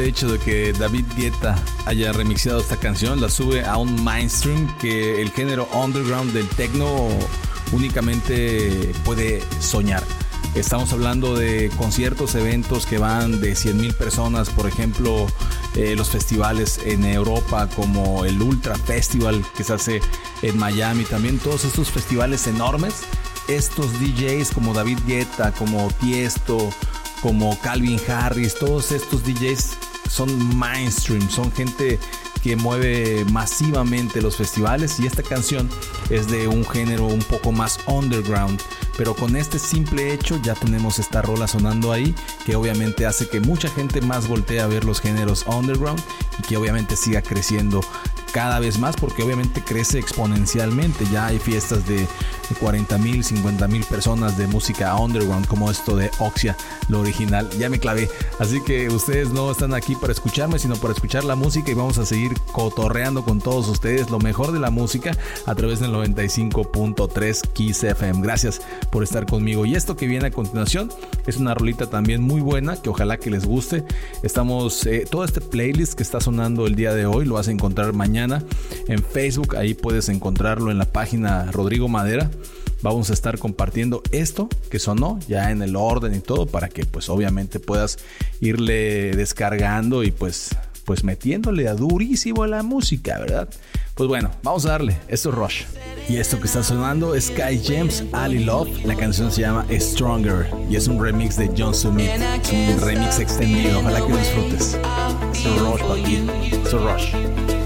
Hecho 0.00 0.30
de 0.30 0.38
que 0.38 0.72
David 0.72 1.04
Guetta 1.16 1.56
haya 1.86 2.12
remixado 2.12 2.60
esta 2.60 2.76
canción, 2.76 3.20
la 3.20 3.28
sube 3.28 3.64
a 3.64 3.76
un 3.76 4.02
mainstream 4.02 4.68
que 4.78 5.20
el 5.20 5.30
género 5.30 5.68
underground 5.72 6.32
del 6.32 6.48
techno 6.48 7.08
únicamente 7.72 8.92
puede 9.04 9.42
soñar. 9.60 10.02
Estamos 10.54 10.92
hablando 10.92 11.34
de 11.34 11.70
conciertos, 11.76 12.34
eventos 12.34 12.84
que 12.84 12.98
van 12.98 13.40
de 13.40 13.54
100 13.54 13.76
mil 13.76 13.94
personas, 13.94 14.50
por 14.50 14.66
ejemplo, 14.66 15.26
eh, 15.76 15.94
los 15.96 16.10
festivales 16.10 16.80
en 16.84 17.04
Europa 17.04 17.68
como 17.74 18.24
el 18.24 18.40
Ultra 18.42 18.74
Festival 18.76 19.44
que 19.56 19.64
se 19.64 19.72
hace 19.72 20.00
en 20.42 20.58
Miami, 20.58 21.04
también 21.04 21.38
todos 21.38 21.64
estos 21.64 21.90
festivales 21.90 22.46
enormes. 22.46 22.94
Estos 23.48 23.92
DJs 24.00 24.50
como 24.52 24.74
David 24.74 24.98
Guetta, 25.06 25.52
como 25.52 25.88
Tiesto, 26.00 26.70
como 27.22 27.58
Calvin 27.60 28.00
Harris, 28.08 28.54
todos 28.54 28.92
estos 28.92 29.22
DJs 29.24 29.76
son 30.08 30.56
mainstream, 30.56 31.28
son 31.30 31.52
gente 31.52 31.98
que 32.42 32.56
mueve 32.56 33.24
masivamente 33.30 34.22
los 34.22 34.36
festivales 34.36 34.98
y 34.98 35.06
esta 35.06 35.22
canción 35.22 35.68
es 36.08 36.26
de 36.28 36.48
un 36.48 36.64
género 36.64 37.06
un 37.06 37.20
poco 37.20 37.52
más 37.52 37.78
underground. 37.86 38.60
Pero 38.96 39.14
con 39.14 39.36
este 39.36 39.58
simple 39.58 40.12
hecho 40.12 40.40
ya 40.42 40.54
tenemos 40.54 40.98
esta 40.98 41.22
rola 41.22 41.46
sonando 41.46 41.92
ahí 41.92 42.14
que 42.44 42.56
obviamente 42.56 43.06
hace 43.06 43.28
que 43.28 43.40
mucha 43.40 43.68
gente 43.68 44.00
más 44.00 44.28
voltee 44.28 44.60
a 44.60 44.66
ver 44.66 44.84
los 44.84 45.00
géneros 45.00 45.44
underground 45.46 46.00
y 46.38 46.42
que 46.42 46.56
obviamente 46.56 46.96
siga 46.96 47.22
creciendo 47.22 47.80
cada 48.32 48.58
vez 48.60 48.78
más 48.78 48.96
porque 48.96 49.22
obviamente 49.22 49.62
crece 49.62 49.98
exponencialmente. 49.98 51.06
Ya 51.12 51.26
hay 51.26 51.38
fiestas 51.38 51.86
de 51.86 52.06
40 52.54 52.98
mil, 52.98 53.24
50 53.24 53.68
mil 53.68 53.84
personas 53.84 54.36
de 54.36 54.46
música 54.46 54.94
underground 54.96 55.46
como 55.46 55.70
esto 55.70 55.96
de 55.96 56.10
Oxia, 56.18 56.56
lo 56.88 57.00
original. 57.00 57.48
Ya 57.58 57.68
me 57.68 57.78
clavé. 57.78 58.08
Así 58.38 58.62
que 58.62 58.88
ustedes 58.88 59.30
no 59.30 59.50
están 59.50 59.74
aquí 59.74 59.94
para 59.96 60.12
escucharme, 60.12 60.58
sino 60.58 60.76
para 60.76 60.94
escuchar 60.94 61.24
la 61.24 61.34
música 61.34 61.70
y 61.70 61.74
vamos 61.74 61.98
a 61.98 62.06
seguir 62.06 62.32
cotorreando 62.52 63.24
con 63.24 63.40
todos 63.40 63.68
ustedes 63.68 64.10
lo 64.10 64.18
mejor 64.18 64.52
de 64.52 64.60
la 64.60 64.70
música 64.70 65.16
a 65.46 65.54
través 65.54 65.80
del 65.80 65.92
95.3 65.92 67.52
Kiss 67.52 67.84
FM. 67.84 68.22
Gracias 68.22 68.60
por 68.90 69.02
estar 69.02 69.26
conmigo. 69.26 69.66
Y 69.66 69.74
esto 69.74 69.96
que 69.96 70.06
viene 70.06 70.28
a 70.28 70.30
continuación 70.30 70.90
es 71.26 71.36
una 71.36 71.54
rolita 71.54 71.88
también 71.88 72.22
muy 72.22 72.40
buena 72.40 72.80
que 72.80 72.90
ojalá 72.90 73.16
que 73.18 73.30
les 73.30 73.46
guste. 73.46 73.84
Estamos, 74.22 74.86
eh, 74.86 75.06
todo 75.10 75.24
este 75.24 75.40
playlist 75.40 75.94
que 75.94 76.02
está 76.02 76.20
sonando 76.20 76.66
el 76.66 76.74
día 76.74 76.94
de 76.94 77.06
hoy 77.06 77.24
lo 77.24 77.34
vas 77.34 77.48
a 77.48 77.52
encontrar 77.52 77.92
mañana 77.92 78.42
en 78.86 79.02
Facebook. 79.02 79.56
Ahí 79.56 79.74
puedes 79.74 80.08
encontrarlo 80.08 80.70
en 80.70 80.78
la 80.78 80.86
página 80.86 81.50
Rodrigo 81.52 81.88
Madera 81.88 82.30
vamos 82.82 83.10
a 83.10 83.12
estar 83.12 83.38
compartiendo 83.38 84.02
esto 84.12 84.48
que 84.70 84.78
sonó 84.78 85.18
ya 85.28 85.50
en 85.50 85.62
el 85.62 85.76
orden 85.76 86.14
y 86.14 86.20
todo 86.20 86.46
para 86.46 86.68
que 86.68 86.84
pues 86.86 87.08
obviamente 87.08 87.60
puedas 87.60 87.98
irle 88.40 89.14
descargando 89.16 90.02
y 90.04 90.10
pues 90.10 90.50
pues 90.90 91.04
metiéndole 91.04 91.68
a 91.68 91.74
durísimo 91.74 92.46
la 92.46 92.64
música, 92.64 93.16
¿verdad? 93.20 93.48
Pues 93.94 94.08
bueno, 94.08 94.32
vamos 94.42 94.66
a 94.66 94.70
darle. 94.70 94.96
Esto 95.06 95.28
es 95.28 95.34
Rush. 95.36 95.62
Y 96.08 96.16
esto 96.16 96.40
que 96.40 96.46
está 96.46 96.64
sonando 96.64 97.14
es 97.14 97.26
Sky 97.26 97.62
James, 97.64 98.02
Ali 98.10 98.42
Love. 98.42 98.84
La 98.84 98.96
canción 98.96 99.30
se 99.30 99.42
llama 99.42 99.64
Stronger 99.70 100.48
y 100.68 100.74
es 100.74 100.88
un 100.88 101.00
remix 101.00 101.36
de 101.36 101.48
John 101.56 101.76
Summit. 101.76 102.08
Es 102.08 102.74
un 102.74 102.80
remix 102.80 103.20
extendido. 103.20 103.78
Ojalá 103.78 104.04
que 104.04 104.08
lo 104.08 104.16
disfrutes. 104.18 104.78
So 105.34 105.58
Rush, 105.58 105.82
papi. 105.82 106.68
So 106.68 106.78
Rush. 106.78 107.59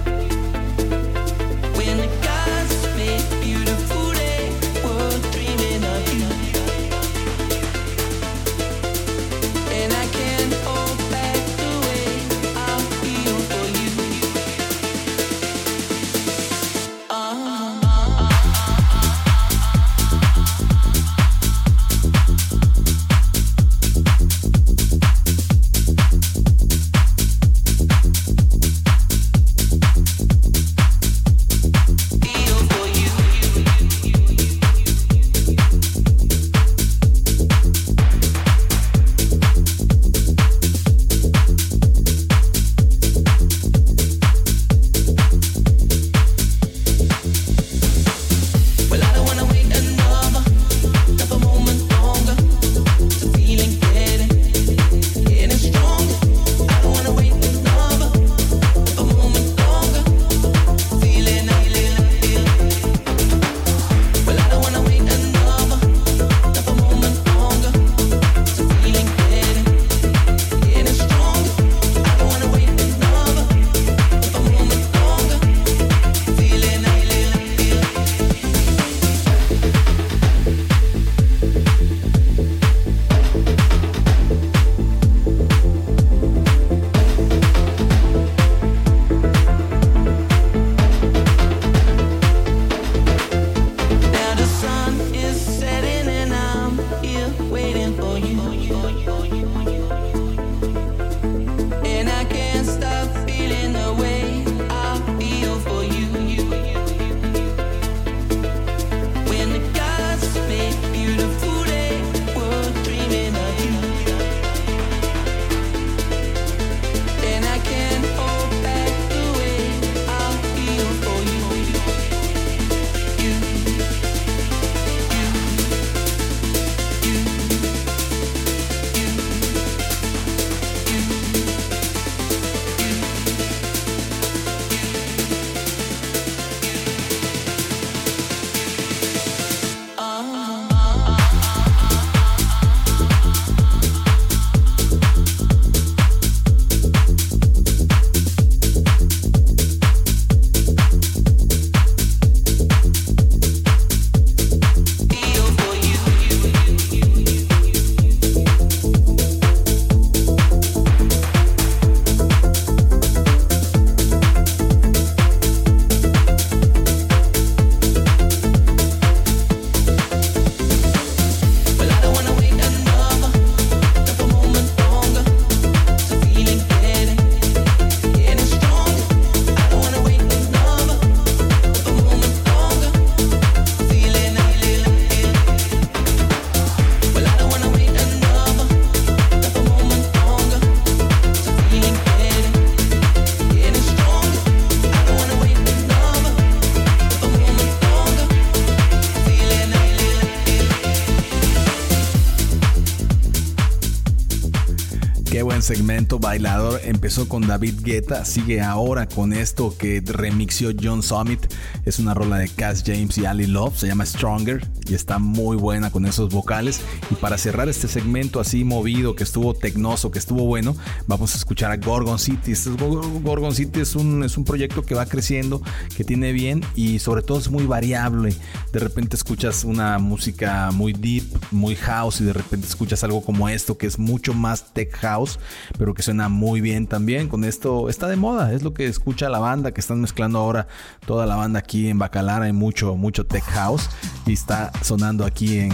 Segmento 205.65 206.19
bailador 206.19 206.81
empezó 206.85 207.29
con 207.29 207.47
David 207.47 207.81
Guetta, 207.83 208.25
sigue 208.25 208.61
ahora 208.61 209.09
con 209.09 209.33
esto 209.33 209.75
que 209.77 210.03
remixió 210.05 210.71
John 210.79 211.03
Summit. 211.03 211.47
Es 211.85 211.99
una 211.99 212.13
rola 212.13 212.37
de 212.37 212.49
Cass 212.49 212.83
James 212.85 213.17
y 213.17 213.25
Ali 213.25 213.47
Love, 213.47 213.79
se 213.79 213.87
llama 213.87 214.05
Stronger 214.05 214.67
y 214.87 214.95
está 214.95 215.19
muy 215.19 215.57
buena 215.57 215.91
con 215.91 216.05
esos 216.05 216.31
vocales. 216.31 216.81
Y 217.11 217.15
para 217.15 217.39
cerrar 217.39 217.69
este 217.69 217.89
segmento 217.89 218.41
así 218.41 218.65
movido, 218.65 219.15
que 219.15 219.25
estuvo 219.25 219.55
tecnoso, 219.55 220.11
que 220.11 220.19
estuvo 220.19 220.45
bueno, 220.45 220.77
vamos 221.07 221.35
a 221.35 221.39
escuchar 221.39 221.71
a 221.71 221.77
Gorgon 221.77 222.19
City. 222.19 222.53
Este 222.53 222.71
Gorgon 222.71 223.55
City 223.55 223.81
es 223.81 223.97
un, 223.97 224.23
es 224.23 224.37
un 224.37 224.45
proyecto 224.45 224.83
que 224.83 224.95
va 224.95 225.07
creciendo, 225.07 225.63
que 225.97 226.05
tiene 226.05 226.33
bien 226.33 226.63
y 226.75 226.99
sobre 226.99 227.23
todo 227.23 227.39
es 227.39 227.51
muy 227.51 227.65
variable. 227.65 228.35
De 228.73 228.81
repente 228.81 229.17
escuchas 229.17 229.65
una 229.65 229.99
música 229.99 230.71
muy 230.73 230.93
deep, 230.93 231.25
muy 231.51 231.75
house 231.77 232.21
y 232.21 232.25
de 232.25 232.33
repente 232.33 232.67
escuchas 232.67 233.03
algo 233.05 233.23
como 233.23 233.49
esto 233.49 233.79
que 233.79 233.87
es 233.87 233.99
mucho 233.99 234.35
más 234.35 234.73
tech 234.75 234.95
house, 234.97 235.34
pero 235.79 235.95
que 235.95 236.03
suena 236.03 236.29
muy 236.29 236.61
bien 236.61 236.87
también. 236.87 237.29
Con 237.29 237.45
esto 237.45 237.89
está 237.89 238.09
de 238.09 238.17
moda, 238.17 238.53
es 238.53 238.63
lo 238.63 238.75
que 238.75 238.87
escucha 238.87 239.29
la 239.29 239.39
banda 239.39 239.73
que 239.73 239.81
están 239.81 240.01
mezclando 240.01 240.39
ahora 240.39 240.67
toda 241.07 241.27
la 241.27 241.37
banda 241.37 241.59
aquí 241.59 241.89
en 241.89 241.99
Bacalar. 241.99 242.43
Hay 242.43 242.53
mucho, 242.53 242.97
mucho 242.97 243.27
tech 243.27 243.45
house 243.45 243.89
y 244.27 244.33
está 244.33 244.73
sonando 244.83 245.25
aquí 245.25 245.59
en 245.59 245.73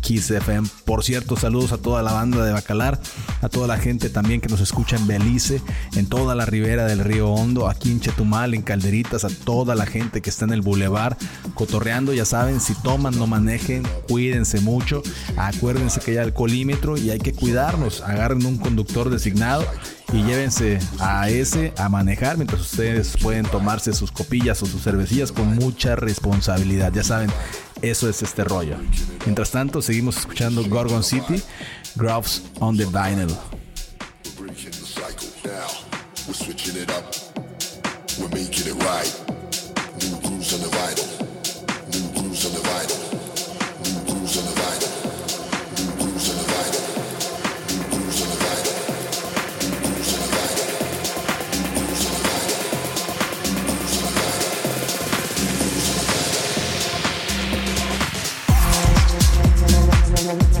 Kiss 0.00 0.30
FM. 0.30 0.68
Por 0.84 1.04
cierto, 1.04 1.36
saludos 1.36 1.72
a 1.72 1.78
toda 1.78 2.02
la 2.02 2.12
banda 2.12 2.44
de 2.44 2.52
Bacalar, 2.52 3.00
a 3.40 3.48
toda 3.48 3.66
la 3.66 3.78
gente 3.78 4.10
también 4.10 4.40
que 4.40 4.48
nos 4.48 4.60
escucha 4.60 4.96
en 4.96 5.06
Belice, 5.06 5.62
en 5.96 6.06
toda 6.06 6.34
la 6.34 6.46
ribera 6.46 6.86
del 6.86 7.00
río 7.00 7.30
Hondo, 7.30 7.68
aquí 7.68 7.90
en 7.90 8.00
Chetumal, 8.00 8.54
en 8.54 8.62
Calderitas, 8.62 9.24
a 9.24 9.28
toda 9.28 9.74
la 9.74 9.86
gente 9.86 10.20
que 10.20 10.30
está 10.30 10.44
en 10.44 10.52
el 10.52 10.62
bulevar 10.62 11.16
cotorreando. 11.54 12.12
Ya 12.12 12.24
saben, 12.24 12.60
si 12.60 12.74
toman, 12.74 13.18
no 13.18 13.26
manejen, 13.26 13.82
cuídense 14.08 14.60
mucho. 14.60 15.02
Acuérdense 15.36 16.00
que 16.00 16.12
hay 16.12 16.16
alcoholímetro 16.18 16.96
y 16.96 17.10
hay 17.10 17.18
que 17.18 17.32
cuidarnos. 17.32 18.02
Agarren 18.02 18.44
un 18.46 18.58
conductor 18.58 19.10
designado 19.10 19.64
y 20.12 20.22
llévense 20.22 20.78
a 21.00 21.28
ese 21.28 21.72
a 21.76 21.88
manejar 21.88 22.36
mientras 22.36 22.62
ustedes 22.62 23.16
pueden 23.20 23.44
tomarse 23.44 23.92
sus 23.92 24.10
copillas 24.10 24.62
o 24.62 24.66
sus 24.66 24.82
cervecillas 24.82 25.32
con 25.32 25.54
mucha 25.54 25.96
responsabilidad. 25.96 26.92
Ya 26.92 27.02
saben, 27.04 27.30
eso 27.82 28.08
es 28.08 28.22
este 28.22 28.44
rollo. 28.44 28.76
Mientras 29.24 29.50
tanto, 29.50 29.82
seguimos 29.82 30.16
escuchando 30.16 30.64
Gorgon 30.68 31.04
City, 31.04 31.42
Groves 31.96 32.42
on 32.60 32.76
the 32.76 32.84
Vinyl. 32.86 33.36
New 45.78 45.94
grooves 45.96 46.28
on 46.30 46.36
the 46.36 46.52
vinyl. 46.52 46.97
Thank 60.28 60.42
you. 60.52 60.57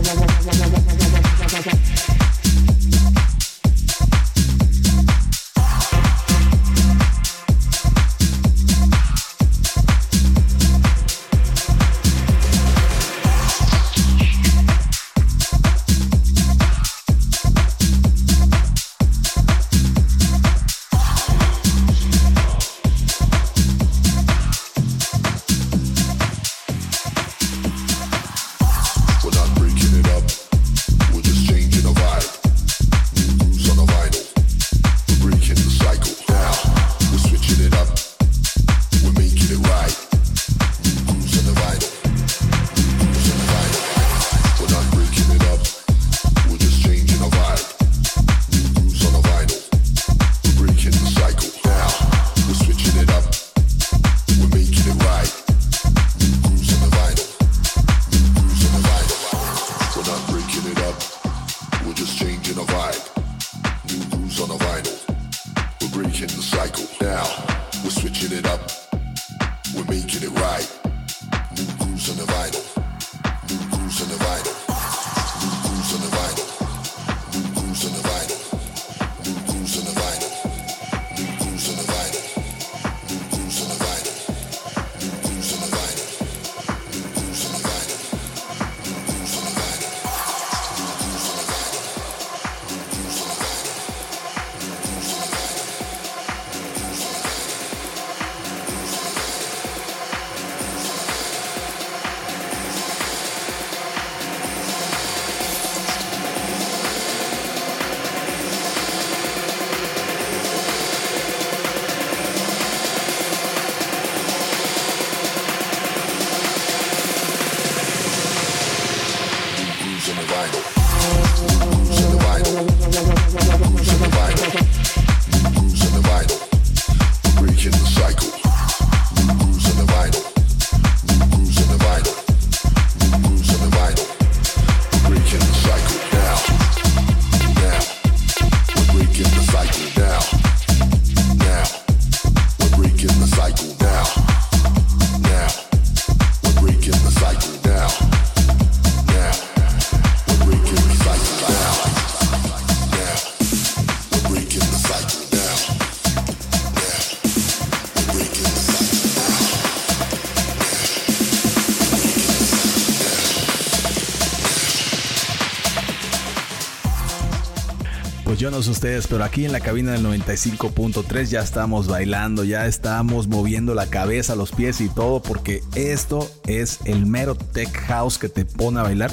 Ustedes, 168.66 169.06
pero 169.06 169.22
aquí 169.22 169.44
en 169.44 169.52
la 169.52 169.60
cabina 169.60 169.92
del 169.92 170.04
95.3 170.04 171.26
ya 171.26 171.40
estamos 171.40 171.86
bailando, 171.86 172.42
ya 172.42 172.66
estamos 172.66 173.28
moviendo 173.28 173.72
la 173.72 173.86
cabeza, 173.86 174.34
los 174.34 174.50
pies 174.50 174.80
y 174.80 174.88
todo, 174.88 175.22
porque 175.22 175.62
esto 175.76 176.28
es 176.44 176.80
el 176.84 177.06
mero 177.06 177.36
tech 177.36 177.72
house 177.86 178.18
que 178.18 178.28
te 178.28 178.44
pone 178.44 178.80
a 178.80 178.82
bailar 178.82 179.12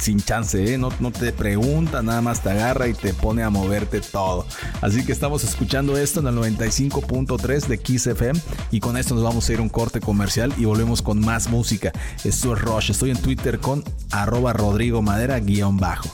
sin 0.00 0.20
chance, 0.20 0.72
¿eh? 0.72 0.78
no, 0.78 0.88
no 1.00 1.12
te 1.12 1.32
pregunta, 1.32 2.02
nada 2.02 2.22
más 2.22 2.42
te 2.42 2.50
agarra 2.50 2.88
y 2.88 2.94
te 2.94 3.12
pone 3.12 3.42
a 3.42 3.50
moverte 3.50 4.00
todo. 4.00 4.46
Así 4.80 5.04
que 5.04 5.12
estamos 5.12 5.44
escuchando 5.44 5.98
esto 5.98 6.20
en 6.20 6.28
el 6.28 6.36
95.3 6.36 7.66
de 7.66 7.78
Kiss 7.78 8.06
FM 8.06 8.40
y 8.70 8.80
con 8.80 8.96
esto 8.96 9.14
nos 9.14 9.22
vamos 9.22 9.48
a 9.48 9.52
ir 9.52 9.58
a 9.58 9.62
un 9.62 9.68
corte 9.68 10.00
comercial 10.00 10.52
y 10.56 10.64
volvemos 10.64 11.02
con 11.02 11.20
más 11.20 11.50
música. 11.50 11.92
Esto 12.24 12.54
es 12.54 12.62
Rush, 12.62 12.90
estoy 12.90 13.10
en 13.10 13.18
Twitter 13.18 13.58
con 13.58 13.84
arroba 14.10 14.54
Rodrigo 14.54 15.02
Madera 15.02 15.38
guion 15.40 15.76
bajo. 15.76 16.08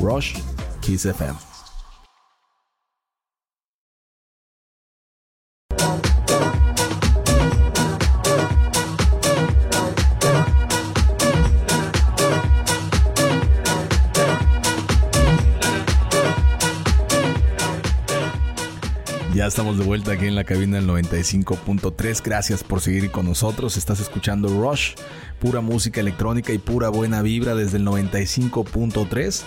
Rush, 0.00 0.36
Kiss 0.80 1.04
FM. 1.04 1.47
Estamos 19.46 19.78
de 19.78 19.84
vuelta 19.84 20.12
aquí 20.12 20.26
en 20.26 20.34
la 20.34 20.44
cabina 20.44 20.78
del 20.78 20.88
95.3. 20.88 22.22
Gracias 22.24 22.64
por 22.64 22.80
seguir 22.80 23.10
con 23.10 23.24
nosotros. 23.26 23.76
Estás 23.76 24.00
escuchando 24.00 24.48
Rush, 24.48 24.94
pura 25.38 25.60
música 25.60 26.00
electrónica 26.00 26.52
y 26.52 26.58
pura 26.58 26.88
buena 26.88 27.22
vibra 27.22 27.54
desde 27.54 27.78
el 27.78 27.86
95.3 27.86 29.44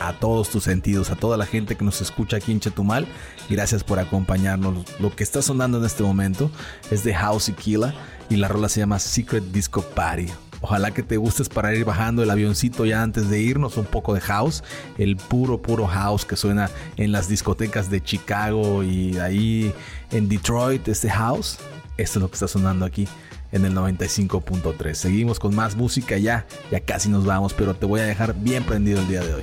a 0.00 0.12
todos 0.14 0.48
tus 0.48 0.64
sentidos, 0.64 1.10
a 1.10 1.16
toda 1.16 1.36
la 1.36 1.46
gente 1.46 1.76
que 1.76 1.84
nos 1.84 2.00
escucha 2.00 2.38
aquí 2.38 2.52
en 2.52 2.60
Chetumal. 2.60 3.06
Gracias 3.48 3.84
por 3.84 3.98
acompañarnos. 3.98 4.84
Lo 4.98 5.14
que 5.14 5.22
está 5.22 5.42
sonando 5.42 5.78
en 5.78 5.84
este 5.84 6.02
momento 6.02 6.50
es 6.90 7.04
de 7.04 7.14
House 7.14 7.52
Killa 7.56 7.94
y 8.30 8.36
la 8.36 8.48
rola 8.48 8.68
se 8.68 8.80
llama 8.80 8.98
Secret 8.98 9.44
Disco 9.52 9.82
Party. 9.82 10.26
Ojalá 10.64 10.92
que 10.92 11.02
te 11.02 11.18
gustes 11.18 11.50
para 11.50 11.74
ir 11.74 11.84
bajando 11.84 12.22
el 12.22 12.30
avioncito 12.30 12.86
ya 12.86 13.02
antes 13.02 13.28
de 13.28 13.38
irnos, 13.38 13.76
un 13.76 13.84
poco 13.84 14.14
de 14.14 14.22
house, 14.22 14.64
el 14.96 15.18
puro, 15.18 15.60
puro 15.60 15.86
house 15.86 16.24
que 16.24 16.36
suena 16.36 16.70
en 16.96 17.12
las 17.12 17.28
discotecas 17.28 17.90
de 17.90 18.02
Chicago 18.02 18.82
y 18.82 19.18
ahí 19.18 19.74
en 20.10 20.26
Detroit, 20.26 20.88
este 20.88 21.10
house. 21.10 21.58
Esto 21.98 22.18
es 22.18 22.22
lo 22.22 22.28
que 22.30 22.36
está 22.36 22.48
sonando 22.48 22.86
aquí 22.86 23.06
en 23.52 23.66
el 23.66 23.74
95.3. 23.74 24.94
Seguimos 24.94 25.38
con 25.38 25.54
más 25.54 25.76
música 25.76 26.16
ya, 26.16 26.46
ya 26.70 26.80
casi 26.80 27.10
nos 27.10 27.26
vamos, 27.26 27.52
pero 27.52 27.74
te 27.74 27.84
voy 27.84 28.00
a 28.00 28.04
dejar 28.04 28.34
bien 28.34 28.64
prendido 28.64 29.02
el 29.02 29.08
día 29.08 29.20
de 29.20 29.34
hoy. 29.34 29.42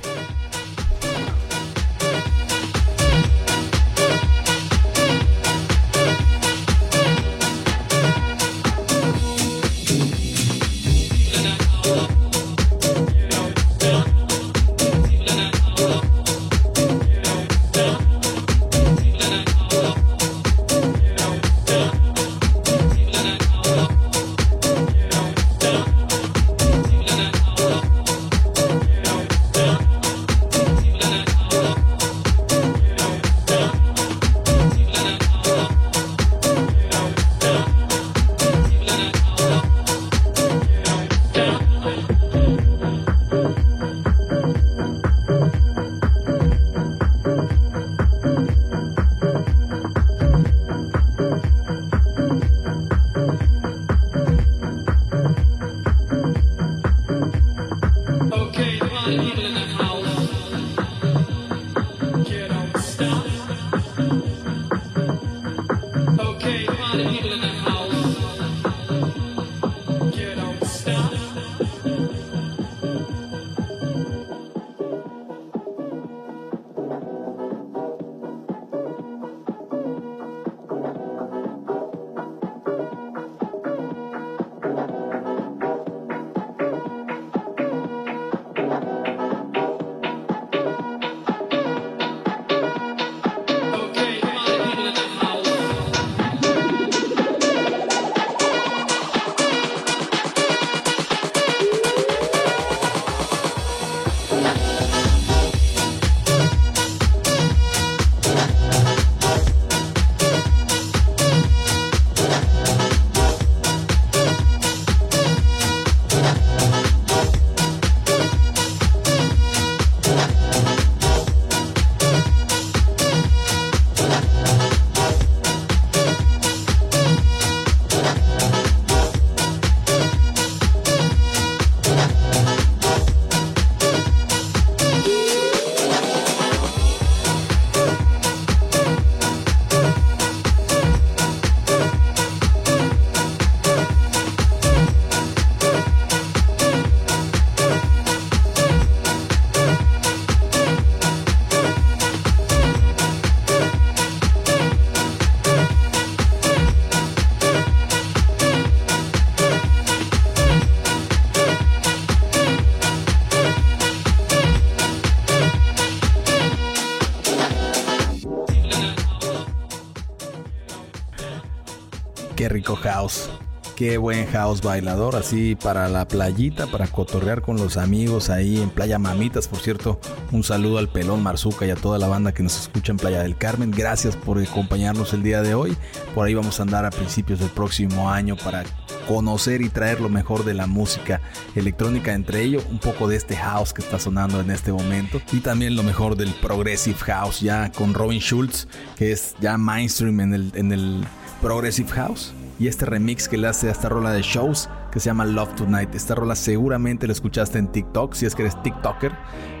Qué 172.36 172.48
rico 172.48 172.76
house. 172.76 173.28
Qué 173.76 173.98
buen 173.98 174.26
house 174.26 174.60
bailador, 174.60 175.16
así 175.16 175.54
para 175.54 175.88
la 175.88 176.06
playita, 176.06 176.66
para 176.66 176.86
cotorrear 176.86 177.42
con 177.42 177.56
los 177.56 177.76
amigos 177.76 178.30
ahí 178.30 178.60
en 178.60 178.70
Playa 178.70 178.98
Mamitas. 178.98 179.48
Por 179.48 179.60
cierto, 179.60 179.98
un 180.30 180.42
saludo 180.44 180.78
al 180.78 180.88
Pelón 180.88 181.22
Marzuca 181.22 181.66
y 181.66 181.70
a 181.70 181.74
toda 181.74 181.98
la 181.98 182.06
banda 182.06 182.32
que 182.32 182.42
nos 182.42 182.60
escucha 182.60 182.92
en 182.92 182.98
Playa 182.98 183.22
del 183.22 183.36
Carmen. 183.36 183.70
Gracias 183.70 184.16
por 184.16 184.38
acompañarnos 184.38 185.12
el 185.14 185.22
día 185.22 185.42
de 185.42 185.54
hoy. 185.54 185.76
Por 186.14 186.26
ahí 186.26 186.34
vamos 186.34 186.60
a 186.60 186.62
andar 186.62 186.84
a 186.84 186.90
principios 186.90 187.40
del 187.40 187.50
próximo 187.50 188.10
año 188.10 188.36
para 188.36 188.64
conocer 189.08 189.62
y 189.62 189.68
traer 189.68 190.00
lo 190.00 190.08
mejor 190.08 190.44
de 190.44 190.54
la 190.54 190.66
música 190.66 191.20
electrónica, 191.54 192.12
entre 192.12 192.42
ellos 192.42 192.64
un 192.70 192.78
poco 192.78 193.08
de 193.08 193.16
este 193.16 193.36
house 193.36 193.72
que 193.72 193.82
está 193.82 193.98
sonando 193.98 194.40
en 194.40 194.50
este 194.50 194.72
momento 194.72 195.20
y 195.32 195.40
también 195.40 195.76
lo 195.76 195.82
mejor 195.82 196.16
del 196.16 196.32
progressive 196.34 196.98
house 196.98 197.40
ya 197.40 197.72
con 197.72 197.94
Robin 197.94 198.20
Schultz, 198.20 198.68
que 198.96 199.12
es 199.12 199.34
ya 199.40 199.58
mainstream 199.58 200.20
en 200.20 200.34
el, 200.34 200.52
en 200.54 200.72
el 200.72 201.04
progressive 201.42 201.90
house 201.90 202.32
y 202.58 202.68
este 202.68 202.86
remix 202.86 203.28
que 203.28 203.36
le 203.36 203.48
hace 203.48 203.68
a 203.68 203.72
esta 203.72 203.88
rola 203.88 204.12
de 204.12 204.22
shows 204.22 204.70
que 204.92 205.00
se 205.00 205.06
llama 205.06 205.24
Love 205.24 205.56
Tonight. 205.56 205.94
Esta 205.94 206.14
rola 206.14 206.36
seguramente 206.36 207.06
la 207.06 207.12
escuchaste 207.12 207.58
en 207.58 207.66
TikTok, 207.66 208.14
si 208.14 208.24
es 208.24 208.34
que 208.34 208.42
eres 208.42 208.62
TikToker. 208.62 209.12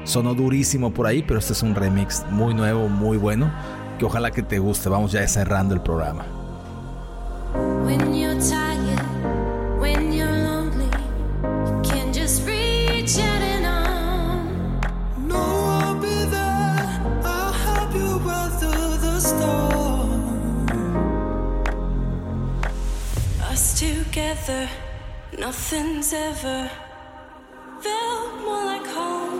Sonó 0.04 0.34
durísimo 0.34 0.94
por 0.94 1.06
ahí, 1.06 1.22
pero 1.22 1.40
este 1.40 1.52
es 1.52 1.62
un 1.62 1.74
remix 1.74 2.24
muy 2.30 2.54
nuevo, 2.54 2.88
muy 2.88 3.16
bueno, 3.16 3.52
que 3.98 4.04
ojalá 4.04 4.30
que 4.30 4.42
te 4.42 4.60
guste. 4.60 4.88
Vamos 4.88 5.10
ya 5.12 5.26
cerrando 5.26 5.74
el 5.74 5.80
programa. 5.80 6.24
Together, 24.44 24.68
nothing's 25.38 26.12
ever 26.12 26.70
felt 27.80 28.40
more 28.42 28.64
like 28.64 28.86
home. 28.86 29.31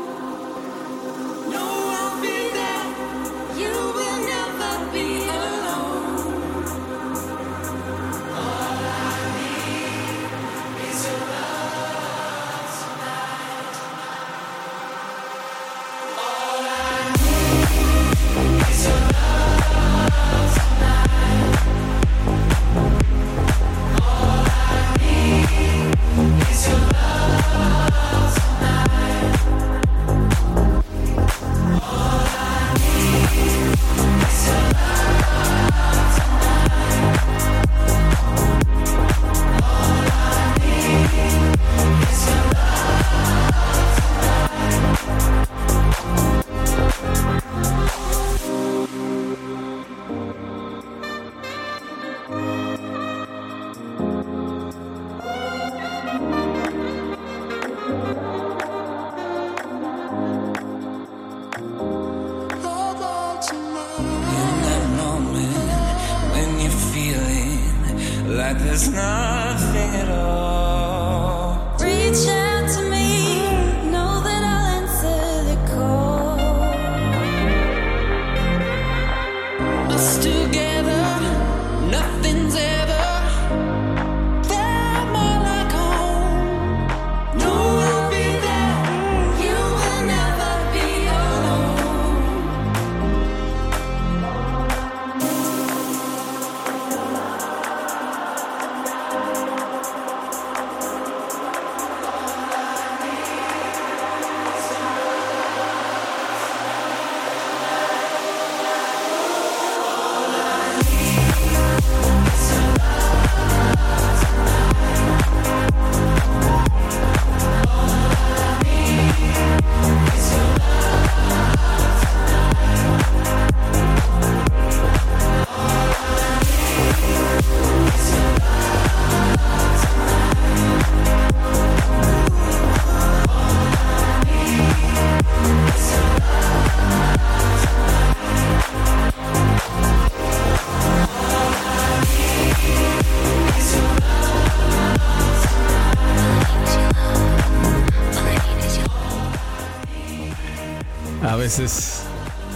Veces 151.37 152.03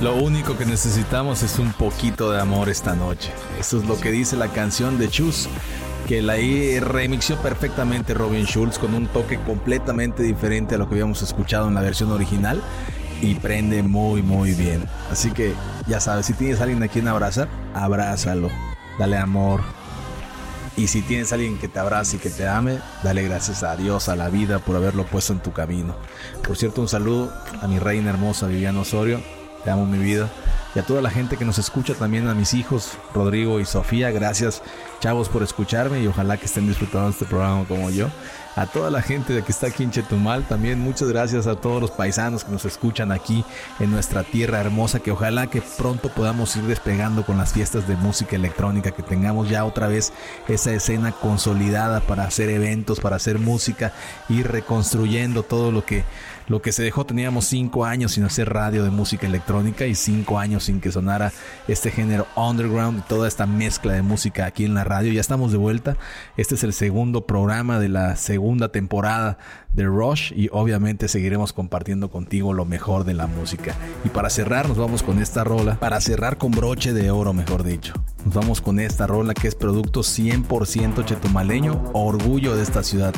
lo 0.02 0.14
único 0.16 0.58
que 0.58 0.66
necesitamos 0.66 1.42
es 1.42 1.58
un 1.58 1.72
poquito 1.72 2.30
de 2.30 2.40
amor 2.40 2.68
esta 2.68 2.94
noche. 2.94 3.32
Eso 3.58 3.78
es 3.78 3.86
lo 3.86 3.98
que 3.98 4.10
dice 4.10 4.36
la 4.36 4.48
canción 4.48 4.98
de 4.98 5.08
Chus, 5.08 5.48
que 6.06 6.20
la 6.20 6.34
remixió 6.80 7.36
perfectamente 7.36 8.12
Robin 8.12 8.44
Schulz 8.44 8.78
con 8.78 8.94
un 8.94 9.06
toque 9.06 9.38
completamente 9.38 10.22
diferente 10.22 10.74
a 10.74 10.78
lo 10.78 10.88
que 10.88 10.96
habíamos 10.96 11.22
escuchado 11.22 11.68
en 11.68 11.74
la 11.74 11.80
versión 11.80 12.12
original 12.12 12.60
y 13.22 13.36
prende 13.36 13.82
muy 13.82 14.22
muy 14.22 14.52
bien. 14.52 14.84
Así 15.10 15.30
que 15.30 15.54
ya 15.86 16.00
sabes, 16.00 16.26
si 16.26 16.34
tienes 16.34 16.60
a 16.60 16.64
alguien 16.64 16.82
a 16.82 16.88
quien 16.88 17.08
abrazar, 17.08 17.48
abrázalo, 17.74 18.50
dale 18.98 19.16
amor. 19.16 19.62
Y 20.76 20.88
si 20.88 21.00
tienes 21.00 21.32
a 21.32 21.36
alguien 21.36 21.58
que 21.58 21.68
te 21.68 21.78
abrace 21.78 22.16
y 22.16 22.18
que 22.18 22.28
te 22.28 22.46
ame, 22.46 22.78
dale 23.02 23.22
gracias 23.22 23.62
a 23.62 23.76
Dios, 23.76 24.08
a 24.08 24.16
la 24.16 24.28
vida 24.28 24.58
por 24.58 24.76
haberlo 24.76 25.06
puesto 25.06 25.32
en 25.32 25.40
tu 25.40 25.52
camino. 25.52 25.96
Por 26.46 26.56
cierto, 26.56 26.82
un 26.82 26.88
saludo 26.88 27.32
a 27.62 27.66
mi 27.66 27.78
reina 27.78 28.10
hermosa 28.10 28.46
Viviana 28.46 28.80
Osorio. 28.80 29.20
Te 29.64 29.70
amo 29.70 29.86
mi 29.86 29.98
vida. 29.98 30.28
Y 30.74 30.78
a 30.78 30.82
toda 30.82 31.00
la 31.00 31.08
gente 31.08 31.38
que 31.38 31.46
nos 31.46 31.56
escucha, 31.56 31.94
también 31.94 32.28
a 32.28 32.34
mis 32.34 32.52
hijos, 32.52 32.98
Rodrigo 33.14 33.58
y 33.58 33.64
Sofía. 33.64 34.10
Gracias, 34.10 34.62
chavos, 35.00 35.30
por 35.30 35.42
escucharme 35.42 36.02
y 36.02 36.06
ojalá 36.06 36.36
que 36.36 36.44
estén 36.44 36.68
disfrutando 36.68 37.08
este 37.08 37.24
programa 37.24 37.64
como 37.66 37.88
yo 37.88 38.08
a 38.56 38.66
toda 38.66 38.90
la 38.90 39.02
gente 39.02 39.42
que 39.42 39.52
está 39.52 39.68
aquí 39.68 39.82
en 39.82 39.90
Chetumal. 39.90 40.44
También 40.48 40.80
muchas 40.80 41.08
gracias 41.08 41.46
a 41.46 41.56
todos 41.56 41.80
los 41.80 41.90
paisanos 41.90 42.42
que 42.42 42.50
nos 42.50 42.64
escuchan 42.64 43.12
aquí 43.12 43.44
en 43.78 43.90
nuestra 43.90 44.24
tierra 44.24 44.60
hermosa. 44.60 45.00
Que 45.00 45.12
ojalá 45.12 45.46
que 45.46 45.62
pronto 45.62 46.08
podamos 46.08 46.56
ir 46.56 46.64
despegando 46.64 47.24
con 47.24 47.36
las 47.36 47.52
fiestas 47.52 47.86
de 47.86 47.96
música 47.96 48.34
electrónica. 48.34 48.90
Que 48.90 49.02
tengamos 49.02 49.50
ya 49.50 49.66
otra 49.66 49.88
vez 49.88 50.12
esa 50.48 50.72
escena 50.72 51.12
consolidada 51.12 52.00
para 52.00 52.24
hacer 52.24 52.48
eventos, 52.48 52.98
para 52.98 53.16
hacer 53.16 53.38
música, 53.38 53.92
ir 54.30 54.48
reconstruyendo 54.48 55.42
todo 55.42 55.70
lo 55.70 55.84
que 55.84 56.04
lo 56.48 56.62
que 56.62 56.72
se 56.72 56.82
dejó 56.82 57.04
teníamos 57.04 57.46
cinco 57.46 57.84
años 57.84 58.12
sin 58.12 58.24
hacer 58.24 58.52
radio 58.52 58.84
de 58.84 58.90
música 58.90 59.26
electrónica 59.26 59.86
y 59.86 59.94
cinco 59.94 60.38
años 60.38 60.64
sin 60.64 60.80
que 60.80 60.92
sonara 60.92 61.32
este 61.66 61.90
género 61.90 62.26
underground 62.36 63.00
y 63.00 63.02
toda 63.02 63.26
esta 63.26 63.46
mezcla 63.46 63.92
de 63.92 64.02
música 64.02 64.46
aquí 64.46 64.64
en 64.64 64.74
la 64.74 64.84
radio. 64.84 65.12
Ya 65.12 65.20
estamos 65.20 65.52
de 65.52 65.58
vuelta. 65.58 65.96
Este 66.36 66.54
es 66.54 66.62
el 66.62 66.72
segundo 66.72 67.26
programa 67.26 67.80
de 67.80 67.88
la 67.88 68.16
segunda 68.16 68.70
temporada 68.70 69.38
de 69.74 69.84
Rush 69.84 70.32
y 70.34 70.48
obviamente 70.52 71.08
seguiremos 71.08 71.52
compartiendo 71.52 72.10
contigo 72.10 72.52
lo 72.52 72.64
mejor 72.64 73.04
de 73.04 73.14
la 73.14 73.26
música. 73.26 73.74
Y 74.04 74.08
para 74.08 74.30
cerrar 74.30 74.68
nos 74.68 74.78
vamos 74.78 75.02
con 75.02 75.20
esta 75.20 75.44
rola, 75.44 75.78
para 75.80 76.00
cerrar 76.00 76.38
con 76.38 76.52
broche 76.52 76.92
de 76.92 77.10
oro 77.10 77.32
mejor 77.32 77.64
dicho. 77.64 77.92
Nos 78.24 78.34
vamos 78.34 78.60
con 78.60 78.80
esta 78.80 79.06
rola 79.06 79.34
que 79.34 79.48
es 79.48 79.54
producto 79.54 80.00
100% 80.00 81.04
chetumaleño, 81.04 81.90
orgullo 81.92 82.56
de 82.56 82.62
esta 82.62 82.82
ciudad. 82.82 83.14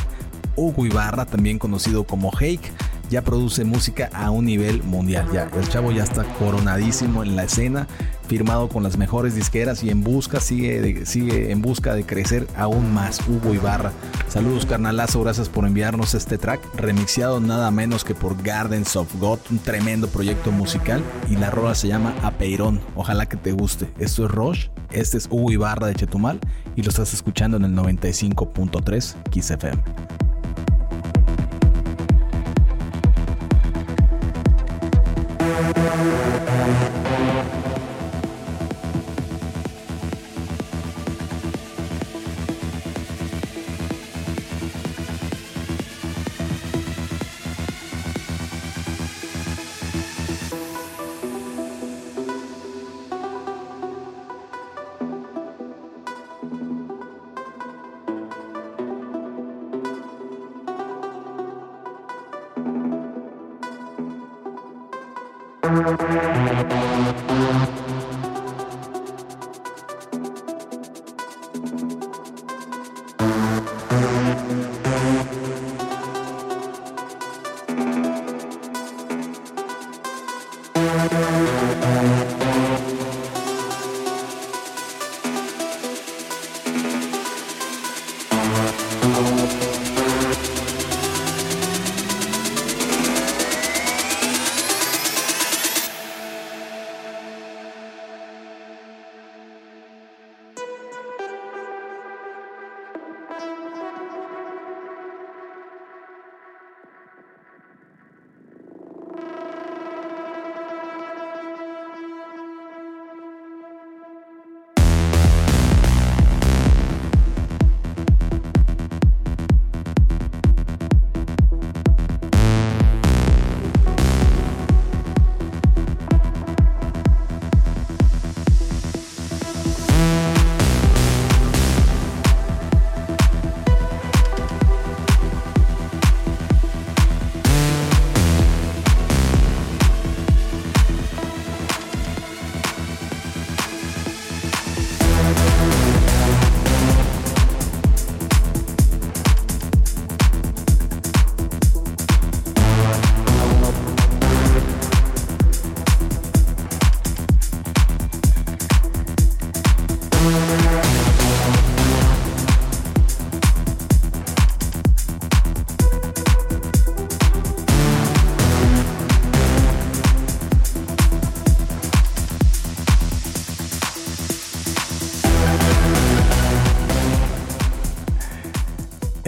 Hugo 0.57 0.87
Ibarra, 0.87 1.25
también 1.25 1.59
conocido 1.59 2.03
como 2.05 2.33
Hake, 2.33 2.73
ya 3.11 3.23
produce 3.23 3.65
música 3.65 4.11
a 4.13 4.31
un 4.31 4.45
nivel 4.45 4.83
mundial. 4.83 5.27
Ya, 5.33 5.51
el 5.57 5.69
chavo 5.69 5.93
ya 5.93 6.05
está 6.05 6.25
coronadísimo 6.35 7.23
en 7.23 7.37
la 7.37 7.45
escena, 7.45 7.87
firmado 8.27 8.69
con 8.69 8.83
las 8.83 8.97
mejores 8.97 9.35
disqueras 9.35 9.83
y 9.83 9.91
en 9.91 10.03
busca, 10.03 10.41
sigue, 10.41 11.07
sigue 11.07 11.51
en 11.51 11.63
busca 11.63 11.95
de 11.95 12.05
crecer 12.05 12.47
aún 12.57 12.93
más. 12.93 13.21
Hugo 13.27 13.55
Ibarra. 13.55 13.93
Saludos 14.29 14.67
carnalazo, 14.67 15.23
gracias 15.23 15.49
por 15.49 15.67
enviarnos 15.67 16.15
este 16.15 16.39
track, 16.39 16.61
remixeado 16.77 17.41
nada 17.41 17.71
menos 17.71 18.05
que 18.05 18.15
por 18.15 18.43
Gardens 18.43 18.97
of 18.97 19.09
God, 19.19 19.39
un 19.51 19.59
tremendo 19.59 20.09
proyecto 20.09 20.53
musical 20.53 21.03
y 21.31 21.37
la 21.37 21.51
rola 21.51 21.75
se 21.75 21.89
llama 21.89 22.15
Apeirón. 22.23 22.81
Ojalá 22.95 23.27
que 23.27 23.37
te 23.37 23.53
guste. 23.53 23.89
Esto 23.99 24.27
es 24.27 24.31
Roche, 24.31 24.71
este 24.91 25.17
es 25.17 25.27
Hugo 25.31 25.51
Ibarra 25.51 25.87
de 25.87 25.95
Chetumal 25.95 26.39
y 26.77 26.83
lo 26.83 26.91
estás 26.91 27.15
escuchando 27.15 27.57
en 27.57 27.65
el 27.65 27.75
95.3 27.75 29.15
Kiss 29.31 29.51
FM. 29.51 30.18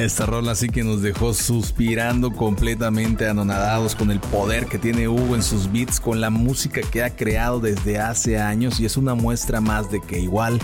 Esta 0.00 0.24
rola 0.24 0.54
sí 0.54 0.70
que 0.70 0.82
nos 0.82 1.02
dejó 1.02 1.34
suspirando 1.34 2.32
completamente 2.32 3.28
anonadados 3.28 3.94
con 3.94 4.10
el 4.10 4.18
poder 4.18 4.64
que 4.64 4.78
tiene 4.78 5.08
Hugo 5.08 5.34
en 5.36 5.42
sus 5.42 5.70
beats, 5.70 6.00
con 6.00 6.22
la 6.22 6.30
música 6.30 6.80
que 6.80 7.04
ha 7.04 7.14
creado 7.14 7.60
desde 7.60 7.98
hace 7.98 8.40
años 8.40 8.80
y 8.80 8.86
es 8.86 8.96
una 8.96 9.14
muestra 9.14 9.60
más 9.60 9.90
de 9.90 10.00
que 10.00 10.18
igual 10.18 10.58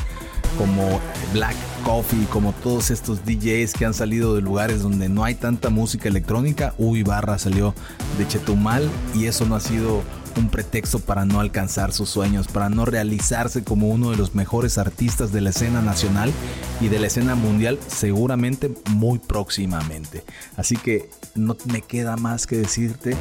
como 0.57 1.03
Black 1.35 1.55
Coffee, 1.85 2.25
como 2.31 2.55
todos 2.55 2.91
estos 2.91 3.27
DJs 3.27 3.75
que 3.75 3.85
han 3.85 3.93
salido 3.93 4.35
de 4.35 4.41
lugares 4.41 4.83
donde 4.83 5.11
no 5.11 5.23
hay 5.23 5.35
tanta 5.35 5.69
música 5.69 6.09
electrónica, 6.09 6.73
Hugo 6.79 7.05
Barra 7.05 7.39
salió 7.39 7.75
de 8.17 8.27
Chetumal 8.27 8.89
y 9.15 9.27
eso 9.27 9.45
no 9.45 9.55
ha 9.55 9.61
sido 9.61 10.03
un 10.37 10.49
pretexto 10.49 10.99
para 10.99 11.25
no 11.25 11.41
alcanzar 11.41 11.93
sus 11.93 12.09
sueños, 12.09 12.49
para 12.49 12.69
no 12.69 12.85
realizarse 12.85 13.65
como 13.65 13.89
uno 13.89 14.11
de 14.11 14.17
los 14.17 14.35
mejores 14.35 14.79
artistas 14.79 15.33
de 15.33 15.41
la 15.41 15.51
escena 15.51 15.83
nacional 15.83 16.33
y 16.81 16.89
de 16.89 16.99
la 16.99 17.07
escena 17.07 17.35
mundial 17.35 17.79
seguramente 17.87 18.71
muy 18.91 19.19
próximamente. 19.19 20.25
Así 20.57 20.77
que 20.77 21.09
no 21.35 21.57
me 21.71 21.83
queda 21.83 22.17
más 22.17 22.47
que 22.47 22.57
decirte 22.57 23.17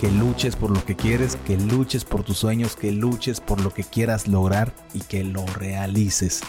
que 0.00 0.10
luches 0.10 0.56
por 0.56 0.70
lo 0.70 0.84
que 0.84 0.96
quieres, 0.96 1.36
que 1.46 1.56
luches 1.56 2.04
por 2.04 2.22
tus 2.22 2.38
sueños, 2.38 2.76
que 2.76 2.92
luches 2.92 3.40
por 3.40 3.60
lo 3.60 3.72
que 3.72 3.84
quieras 3.84 4.28
lograr 4.28 4.72
y 4.94 5.00
que 5.00 5.24
lo 5.24 5.44
realices. 5.46 6.40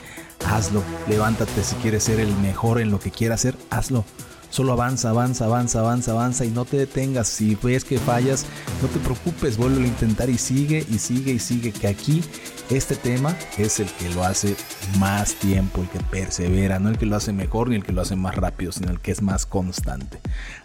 Hazlo, 0.46 0.84
levántate 1.08 1.64
si 1.64 1.76
quieres 1.76 2.04
ser 2.04 2.20
el 2.20 2.34
mejor 2.38 2.80
en 2.80 2.92
lo 2.92 3.00
que 3.00 3.12
quieras 3.12 3.42
hacer, 3.42 3.58
hazlo. 3.70 4.06
Solo 4.50 4.74
avanza, 4.74 5.12
avanza, 5.12 5.46
avanza, 5.46 5.80
avanza, 5.80 6.12
avanza 6.12 6.46
y 6.46 6.50
no 6.50 6.66
te 6.66 6.78
detengas. 6.78 7.28
Si 7.28 7.56
ves 7.62 7.84
que 7.84 8.00
fallas, 8.00 8.46
no 8.82 8.88
te 8.88 9.00
preocupes, 9.00 9.58
vuelve 9.58 9.84
a 9.84 9.88
intentar 9.88 10.30
y 10.30 10.38
sigue 10.38 10.86
y 10.90 10.98
sigue 10.98 11.34
y 11.34 11.40
sigue. 11.40 11.72
Que 11.72 11.88
aquí 11.88 12.24
este 12.72 12.96
tema 12.96 13.36
es 13.58 13.80
el 13.80 13.88
que 13.94 14.10
lo 14.10 14.24
hace 14.24 14.56
más 14.98 15.36
tiempo, 15.36 15.82
el 15.82 15.90
que 15.90 16.00
persevera, 16.00 16.80
no 16.80 16.90
el 16.90 16.98
que 16.98 17.06
lo 17.06 17.16
hace 17.16 17.32
mejor 17.32 17.70
ni 17.70 17.76
el 17.76 17.84
que 17.84 17.92
lo 17.92 18.02
hace 18.02 18.16
más 18.16 18.36
rápido, 18.36 18.72
sino 18.72 18.92
el 18.92 19.00
que 19.00 19.12
es 19.12 19.22
más 19.22 19.46
constante. 19.46 20.20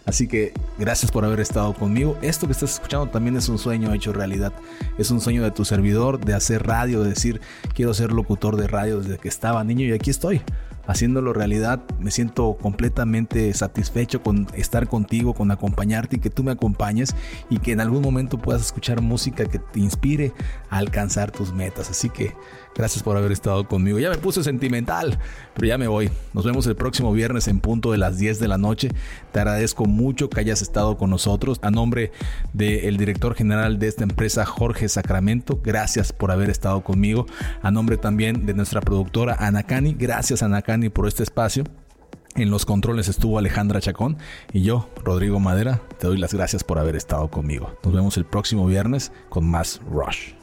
Así 0.05 0.27
que 0.27 0.53
gracias 0.79 1.11
por 1.11 1.23
haber 1.23 1.39
estado 1.39 1.73
conmigo. 1.73 2.17
Esto 2.23 2.47
que 2.47 2.53
estás 2.53 2.73
escuchando 2.73 3.09
también 3.09 3.37
es 3.37 3.49
un 3.49 3.59
sueño 3.59 3.93
hecho 3.93 4.13
realidad. 4.13 4.53
Es 4.97 5.11
un 5.11 5.21
sueño 5.21 5.43
de 5.43 5.51
tu 5.51 5.63
servidor 5.63 6.23
de 6.23 6.33
hacer 6.33 6.65
radio, 6.65 7.03
de 7.03 7.09
decir 7.09 7.39
quiero 7.75 7.93
ser 7.93 8.11
locutor 8.11 8.55
de 8.55 8.67
radio 8.67 8.99
desde 8.99 9.19
que 9.19 9.27
estaba 9.27 9.63
niño 9.63 9.85
y 9.85 9.91
aquí 9.91 10.09
estoy 10.09 10.41
haciéndolo 10.87 11.33
realidad. 11.33 11.81
Me 11.99 12.11
siento 12.11 12.57
completamente 12.61 13.53
satisfecho 13.53 14.21
con 14.21 14.47
estar 14.55 14.87
contigo, 14.87 15.33
con 15.33 15.51
acompañarte 15.51 16.17
y 16.17 16.19
que 16.19 16.29
tú 16.29 16.43
me 16.43 16.51
acompañes 16.51 17.15
y 17.49 17.59
que 17.59 17.71
en 17.71 17.81
algún 17.81 18.01
momento 18.01 18.37
puedas 18.37 18.61
escuchar 18.61 19.01
música 19.01 19.45
que 19.45 19.59
te 19.59 19.79
inspire 19.79 20.33
a 20.69 20.77
alcanzar 20.77 21.31
tus 21.31 21.53
metas. 21.53 21.89
Así 21.89 22.09
que 22.09 22.33
gracias 22.75 23.03
por 23.03 23.17
haber 23.17 23.31
estado 23.31 23.67
conmigo. 23.67 23.99
Ya 23.99 24.09
me 24.09 24.17
puse 24.17 24.43
sentimental, 24.43 25.17
pero 25.53 25.67
ya 25.67 25.77
me 25.77 25.87
voy. 25.87 26.09
Nos 26.33 26.45
vemos 26.45 26.67
el 26.67 26.75
próximo 26.75 27.11
viernes 27.13 27.47
en 27.47 27.59
punto 27.59 27.91
de 27.91 27.97
las 27.97 28.17
10 28.17 28.39
de 28.39 28.47
la 28.47 28.57
noche. 28.57 28.89
Te 29.31 29.39
agradezco 29.39 29.85
mucho 29.85 30.29
que 30.29 30.39
hayas 30.39 30.61
estado 30.61 30.97
con 30.97 31.09
nosotros. 31.09 31.59
A 31.61 31.71
nombre 31.71 32.11
del 32.53 32.97
director 32.97 33.35
general 33.35 33.79
de 33.79 33.87
esta 33.87 34.03
empresa, 34.03 34.45
Jorge 34.45 34.89
Sacramento, 34.89 35.59
gracias 35.63 36.13
por 36.13 36.31
haber 36.31 36.49
estado 36.49 36.83
conmigo. 36.83 37.25
A 37.61 37.71
nombre 37.71 37.97
también 37.97 38.45
de 38.45 38.53
nuestra 38.53 38.81
productora 38.81 39.35
Anacani, 39.39 39.93
gracias 39.93 40.43
Anacani 40.43 40.74
por 40.93 41.07
este 41.07 41.23
espacio. 41.23 41.63
En 42.35 42.49
los 42.49 42.65
controles 42.65 43.07
estuvo 43.07 43.39
Alejandra 43.39 43.79
Chacón 43.79 44.17
y 44.51 44.61
yo, 44.61 44.89
Rodrigo 45.03 45.39
Madera, 45.39 45.81
te 45.99 46.07
doy 46.07 46.17
las 46.17 46.33
gracias 46.33 46.65
por 46.65 46.79
haber 46.79 46.97
estado 46.97 47.29
conmigo. 47.29 47.77
Nos 47.83 47.93
vemos 47.93 48.17
el 48.17 48.25
próximo 48.25 48.65
viernes 48.65 49.13
con 49.29 49.49
más 49.49 49.79
Rush. 49.89 50.33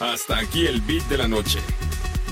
Hasta 0.00 0.38
aquí 0.38 0.66
el 0.66 0.80
beat 0.82 1.02
de 1.08 1.18
la 1.18 1.26
noche. 1.26 1.58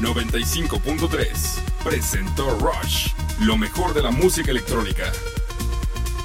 95.3 0.00 1.84
presentó 1.84 2.59
Rush, 2.59 3.09
lo 3.40 3.57
mejor 3.57 3.92
de 3.92 4.03
la 4.03 4.11
música 4.11 4.53
electrónica. 4.53 5.11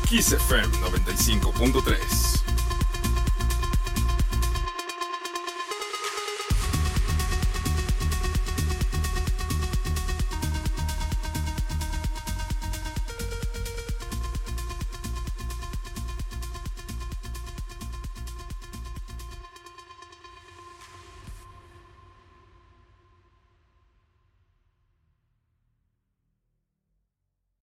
Kiss 0.07 0.32
FM 0.32 0.67
95.3 0.78 2.37